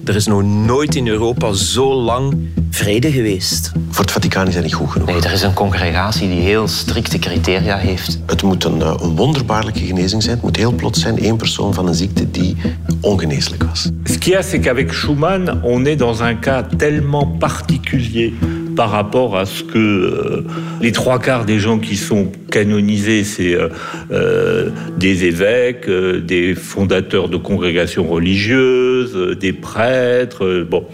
Er 0.06 0.14
is 0.14 0.26
nog 0.26 0.42
nooit 0.42 0.94
in 0.94 1.08
Europa 1.08 1.52
zo 1.52 1.94
lang 1.94 2.34
vrede 2.70 3.12
geweest. 3.12 3.72
Voor 3.90 4.04
het 4.04 4.12
Vaticaan 4.12 4.48
is 4.48 4.54
dat 4.54 4.62
niet 4.62 4.74
goed 4.74 4.90
genoeg. 4.90 5.08
Nee, 5.08 5.22
er 5.22 5.32
is 5.32 5.42
een 5.42 5.52
congregatie 5.52 6.28
die 6.28 6.40
heel 6.40 6.68
strikte 6.68 7.18
criteria 7.18 7.76
heeft. 7.76 8.18
Het 8.26 8.42
moet 8.42 8.64
een, 8.64 8.82
eh, 8.82 8.94
een 9.00 9.16
wonderbaarlijke 9.16 9.80
genezing 9.80 10.22
zijn. 10.22 10.34
Het 10.34 10.44
moet 10.44 10.56
heel 10.56 10.72
plots 10.72 11.00
zijn. 11.00 11.18
één 11.18 11.36
persoon 11.36 11.74
van 11.74 11.86
een 11.86 11.94
ziekte 11.94 12.30
die 12.30 12.56
ongeneeslijk 13.00 13.62
was. 13.62 13.90
Ce 14.04 14.18
qu'il 14.18 14.32
y 14.32 14.36
a, 14.36 14.42
c'est 14.42 14.60
qu'avec 14.60 14.92
Schumann, 14.92 15.62
on 15.62 15.84
est 15.84 15.98
dans 15.98 16.20
un 16.20 16.38
cas 16.38 16.64
tellement 16.76 17.38
particulier 17.38 18.32
par 18.76 18.90
rapport 18.90 19.36
à 19.36 19.46
ce 19.46 19.62
que 19.64 19.78
euh, 19.78 20.44
les 20.82 20.92
trois 20.92 21.18
quarts 21.18 21.46
des 21.46 21.58
gens 21.58 21.78
qui 21.78 21.96
sont 21.96 22.30
canonisés, 22.50 23.24
c'est 23.24 23.54
euh, 23.54 23.68
euh, 24.12 24.70
des 24.98 25.24
évêques, 25.24 25.88
euh, 25.88 26.20
des 26.20 26.54
fondateurs 26.54 27.28
de 27.28 27.38
congrégations 27.38 28.06
religieuses, 28.06 29.36
des 29.38 29.52
prêtres, 29.54 30.64
bon. 30.70 30.84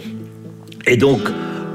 Et 0.87 0.97
donc, 0.97 1.19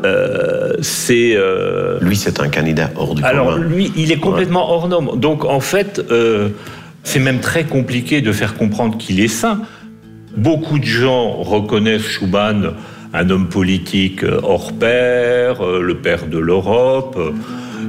euh, 0.04 0.72
c'est... 0.80 1.32
euh, 1.36 1.98
Lui, 2.00 2.16
c'est 2.16 2.40
un 2.40 2.48
candidat 2.48 2.90
hors 2.96 3.14
du 3.14 3.22
alors 3.24 3.54
commun. 3.54 3.66
lui, 3.66 3.92
il 3.96 4.10
est 4.10 4.18
complètement 4.18 4.70
hors 4.72 4.88
norme. 4.88 5.18
Donc 5.20 5.44
en 5.44 5.60
fait, 5.60 6.00
euh, 6.10 6.48
c'est 7.04 7.20
même 7.20 7.40
très 7.40 7.64
compliqué 7.64 8.20
de 8.20 8.32
faire 8.32 8.54
comprendre 8.54 8.96
qu'il 8.96 9.20
est 9.20 9.28
saint. 9.28 9.60
Beaucoup 10.36 10.78
de 10.78 10.84
gens 10.84 11.32
reconnaissent 11.32 12.02
Schuman 12.02 12.74
un 13.12 13.30
homme 13.30 13.48
politique 13.48 14.22
euh, 14.22 14.40
hors 14.42 14.72
pair, 14.72 15.64
euh, 15.64 15.80
le 15.80 15.96
père 15.96 16.26
de 16.26 16.38
l'Europe. 16.38 17.18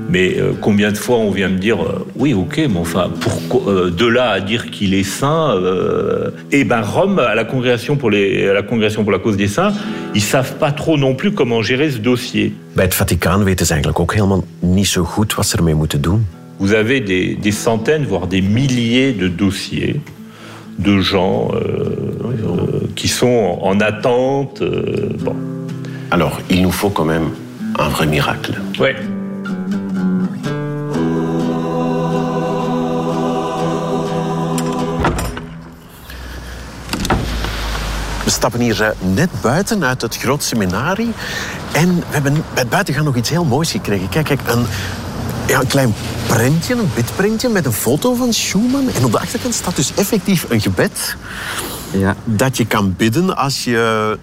Mais 0.10 0.40
euh, 0.40 0.54
combien 0.60 0.92
de 0.92 0.98
fois 0.98 1.18
on 1.18 1.32
vient 1.32 1.50
me 1.50 1.58
dire 1.58 1.78
oui 2.16 2.34
ok 2.34 2.58
mais 2.58 2.80
enfin 2.80 3.12
pourquoi 3.20 3.90
de 3.92 4.06
là 4.08 4.32
à 4.32 4.40
dire 4.40 4.72
qu'il 4.72 4.94
est 4.94 5.04
saint 5.04 5.52
euh, 5.56 6.32
et 6.52 6.64
ben 6.64 6.82
Rome 6.82 7.20
à 7.20 7.36
la 7.36 7.44
congrégation 7.44 7.96
pour 7.96 8.10
les 8.10 8.48
à 8.48 8.54
la 8.54 8.64
congrégation 8.64 9.04
pour 9.04 9.12
la 9.12 9.20
cause 9.20 9.38
des 9.38 9.48
saints 9.48 9.74
ils 10.16 10.22
savent 10.22 10.56
pas 10.56 10.72
trop 10.72 10.98
non 10.98 11.14
plus 11.16 11.32
comment 11.32 11.62
gérer 11.62 11.92
ce 11.92 12.00
dossier. 12.00 12.54
Bij 12.74 12.86
het 12.86 12.94
Vaticaan 12.96 13.44
weten 13.44 13.66
ze 13.66 13.72
eigenlijk 13.72 14.02
ook 14.02 14.14
helemaal 14.14 14.44
niet 14.60 14.88
zo 14.88 15.04
goed 15.04 15.36
wat 15.36 15.46
ze 15.46 15.58
ermee 15.58 15.76
moeten 15.76 16.02
doen. 16.02 16.26
Vous 16.58 16.74
avez 16.74 17.06
des, 17.06 17.38
des 17.42 17.64
centaines, 17.64 18.08
voire 18.08 18.28
des 18.28 18.42
milliers 18.42 19.18
de 19.18 19.36
dossiers 19.36 19.96
de 20.80 21.02
gens 21.02 21.50
euh, 21.54 21.60
euh, 22.24 22.88
qui 22.96 23.08
sont 23.08 23.60
en 23.62 23.80
attente. 23.80 24.62
euh, 24.62 25.10
bon. 25.20 25.36
Alors, 26.12 26.40
il 26.50 26.62
nous 26.62 26.72
faut 26.72 26.90
quand 26.90 27.06
même 27.06 27.30
un 27.78 27.90
vrai 27.90 28.08
miracle. 28.08 28.54
Ouais. 28.80 28.96
We 38.24 38.30
stappen 38.32 38.60
hier 38.60 38.82
eh, 38.82 38.90
net 39.16 39.30
buiten 39.42 39.84
uit 39.84 40.02
het 40.02 40.18
groot 40.18 40.44
seminarie. 40.44 41.12
En 41.72 41.96
we 41.96 42.04
hebben 42.10 42.34
bij 42.34 42.62
het 42.62 42.70
buitengaan 42.70 43.04
nog 43.04 43.16
iets 43.16 43.30
heel 43.30 43.46
moois 43.46 43.72
gekregen. 43.72 44.10
Kijk, 44.10 44.26
kijk 44.26 44.40
een, 44.48 44.66
ja, 45.50 45.60
een 45.60 45.68
klein 45.68 45.94
prentje, 46.28 46.74
een 46.74 46.90
bidprentje 46.96 47.50
met 47.50 47.66
een 47.66 47.74
foto 47.74 48.14
van 48.14 48.34
Schumann. 48.34 48.90
En 48.90 49.06
op 49.06 49.12
de 49.12 49.20
achterkant 49.20 49.54
staat 49.54 49.76
dus 49.76 49.94
effectief 49.96 50.46
een 50.50 50.62
gebed. 50.62 51.16
Ja. 51.92 52.16
Dat 52.26 52.58
je 52.58 52.66
kan 52.66 52.94
bidden 52.98 53.38
als 53.38 53.64
je 53.64 54.18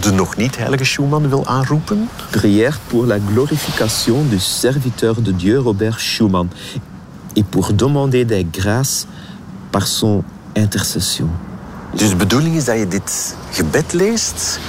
de 0.00 0.12
nog 0.12 0.36
niet 0.36 0.56
heilige 0.56 0.84
Schumann 0.84 1.28
wil 1.28 1.46
aanroepen. 1.46 2.08
Prière 2.30 2.78
pour 2.86 3.06
la 3.06 3.16
glorification 3.32 4.28
du 4.28 4.38
serviteur 4.38 5.22
de 5.22 5.36
Dieu 5.36 5.58
Robert 5.58 6.00
Schumann 6.00 6.50
et 7.32 7.44
pour 7.48 7.72
demander 7.72 8.26
des 8.26 8.46
grâces 8.50 9.06
par 9.70 9.86
son 9.86 10.24
intercession. 10.52 11.30
Dus 11.94 12.08
de 12.08 12.16
bedoeling 12.16 12.56
is 12.56 12.64
dat 12.64 12.78
je 12.78 12.88
dit 12.88 13.36
gebed 13.50 13.92
leest 13.92 14.60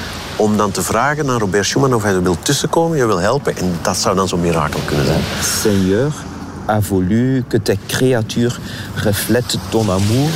om 0.42 0.58
dan 0.58 0.72
te 0.72 0.82
vragen 0.82 1.30
aan 1.30 1.40
Robert 1.40 1.66
Schumann 1.66 1.94
of 1.94 2.04
hij 2.04 2.14
er 2.14 2.24
wil 2.24 2.38
tussenkomen, 2.42 2.98
je 2.98 3.06
wil 3.06 3.20
helpen. 3.20 3.58
En 3.58 3.78
dat 3.82 3.98
zou 3.98 4.16
dan 4.16 4.28
zo'n 4.28 4.42
mirakel 4.42 4.80
kunnen 4.86 5.06
zijn. 5.06 5.22
Seigneur 5.62 6.14
a 6.70 6.82
voulu 6.82 7.44
que 7.48 7.62
tes 7.62 7.78
créatures 7.88 8.60
reflètent 8.96 9.60
ton 9.70 9.90
amour. 9.90 10.30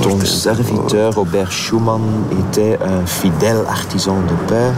Ton 0.00 0.26
serviteur 0.26 1.12
Robert 1.12 1.52
Schumann 1.52 2.02
était 2.30 2.78
un 2.80 3.06
fidèle 3.06 3.64
artisan 3.66 4.26
de 4.26 4.34
paix. 4.46 4.74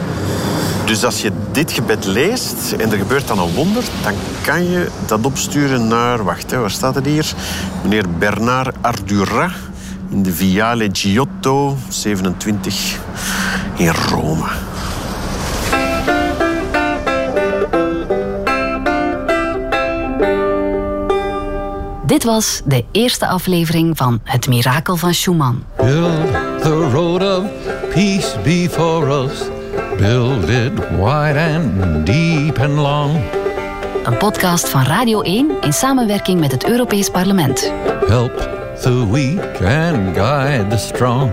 Dus 0.85 1.05
als 1.05 1.23
je 1.23 1.33
dit 1.53 1.73
gebed 1.73 2.05
leest 2.05 2.73
en 2.79 2.91
er 2.91 2.99
gebeurt 2.99 3.29
dan 3.29 3.39
een 3.39 3.55
wonder, 3.55 3.85
dan 4.03 4.13
kan 4.43 4.65
je 4.65 4.89
dat 5.07 5.27
opsturen 5.27 5.89
naar, 5.89 6.25
wacht, 6.25 6.51
hè, 6.51 6.59
waar 6.59 6.71
staat 6.71 6.95
het 6.95 7.07
hier? 7.07 7.35
Meneer 7.83 8.05
Bernard 8.19 8.77
Ardura 8.81 9.51
in 10.09 10.23
de 10.23 10.33
Viale 10.33 10.89
Giotto 10.93 11.77
27 11.89 12.99
in 13.77 13.89
Rome. 13.89 14.68
Dit 22.09 22.25
was 22.25 22.63
de 22.65 22.85
eerste 22.93 23.27
aflevering 23.27 23.97
van 23.97 24.21
Het 24.25 24.49
Mirakel 24.49 24.97
van 24.97 25.15
Schumann. 25.15 25.65
Build 25.77 26.33
the 26.63 26.91
road 26.93 27.23
of 27.23 27.45
peace 27.93 28.39
before 28.43 29.25
us. 29.25 29.43
Build 29.97 30.49
it 30.49 30.73
wide 30.91 31.39
and 31.39 32.07
deep 32.07 32.59
and 32.59 32.73
long. 32.73 33.21
Een 34.05 34.17
podcast 34.17 34.69
van 34.69 34.83
Radio 34.83 35.21
1 35.21 35.51
in 35.61 35.73
samenwerking 35.73 36.41
met 36.41 36.53
het 36.53 36.65
Europees 36.65 37.11
Parlement. 37.11 37.73
Help 38.07 38.49
the 38.81 39.11
weak 39.11 39.61
and 39.61 40.17
guide 40.17 40.67
the 40.69 40.79
strong. 40.79 41.31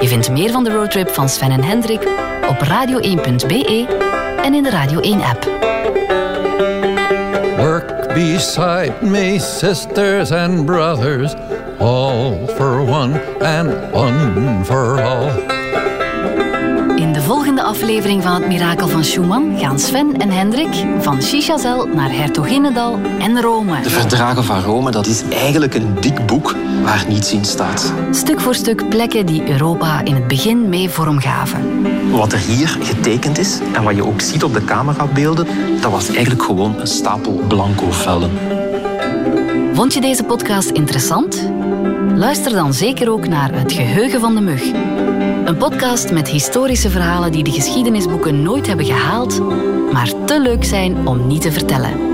Je 0.00 0.08
vindt 0.08 0.30
meer 0.30 0.50
van 0.50 0.64
de 0.64 0.72
roadtrip 0.72 1.08
van 1.08 1.28
Sven 1.28 1.50
en 1.50 1.64
Hendrik 1.64 2.02
op 2.48 2.64
radio1.be 2.64 3.86
en 4.42 4.54
in 4.54 4.62
de 4.62 4.70
Radio 4.70 5.00
1-app. 5.00 5.69
Beside 8.14 9.04
me, 9.04 9.38
sisters 9.38 10.32
and 10.32 10.66
brothers. 10.66 11.34
All 11.78 12.46
for 12.48 12.84
one 12.84 13.14
and 13.40 13.92
one 13.92 14.64
for 14.64 15.00
all. 15.00 15.59
De 17.60 17.66
volgende 17.66 17.86
aflevering 17.86 18.22
van 18.22 18.32
Het 18.32 18.48
Mirakel 18.48 18.88
van 18.88 19.04
Schumann 19.04 19.58
gaan 19.58 19.78
Sven 19.78 20.16
en 20.16 20.30
Hendrik 20.30 20.86
van 20.98 21.22
Chichazel 21.22 21.86
naar 21.86 22.12
Hertoginnedal 22.12 22.98
en 23.18 23.40
Rome. 23.40 23.80
De 23.82 23.90
Verdragen 23.90 24.44
van 24.44 24.62
Rome, 24.62 24.90
dat 24.90 25.06
is 25.06 25.22
eigenlijk 25.32 25.74
een 25.74 26.00
dik 26.00 26.26
boek 26.26 26.56
waar 26.82 27.04
niets 27.08 27.32
in 27.32 27.44
staat. 27.44 27.92
Stuk 28.10 28.40
voor 28.40 28.54
stuk 28.54 28.88
plekken 28.88 29.26
die 29.26 29.50
Europa 29.50 30.04
in 30.04 30.14
het 30.14 30.28
begin 30.28 30.68
mee 30.68 30.88
vormgaven. 30.88 31.82
Wat 32.10 32.32
er 32.32 32.38
hier 32.38 32.68
getekend 32.68 33.38
is 33.38 33.58
en 33.72 33.82
wat 33.82 33.94
je 33.94 34.06
ook 34.06 34.20
ziet 34.20 34.44
op 34.44 34.54
de 34.54 34.64
camerabeelden, 34.64 35.46
dat 35.80 35.90
was 35.90 36.08
eigenlijk 36.08 36.42
gewoon 36.42 36.80
een 36.80 36.86
stapel 36.86 37.42
blanco 37.48 37.90
vellen. 37.90 38.30
Vond 39.72 39.94
je 39.94 40.00
deze 40.00 40.24
podcast 40.24 40.70
interessant? 40.70 41.50
Luister 42.14 42.52
dan 42.52 42.74
zeker 42.74 43.10
ook 43.10 43.28
naar 43.28 43.54
Het 43.54 43.72
Geheugen 43.72 44.20
van 44.20 44.34
de 44.34 44.40
Mug. 44.40 44.62
Een 45.50 45.56
podcast 45.56 46.12
met 46.12 46.28
historische 46.28 46.90
verhalen 46.90 47.32
die 47.32 47.44
de 47.44 47.50
geschiedenisboeken 47.50 48.42
nooit 48.42 48.66
hebben 48.66 48.86
gehaald, 48.86 49.40
maar 49.92 50.24
te 50.24 50.40
leuk 50.40 50.64
zijn 50.64 51.08
om 51.08 51.26
niet 51.26 51.42
te 51.42 51.52
vertellen. 51.52 52.09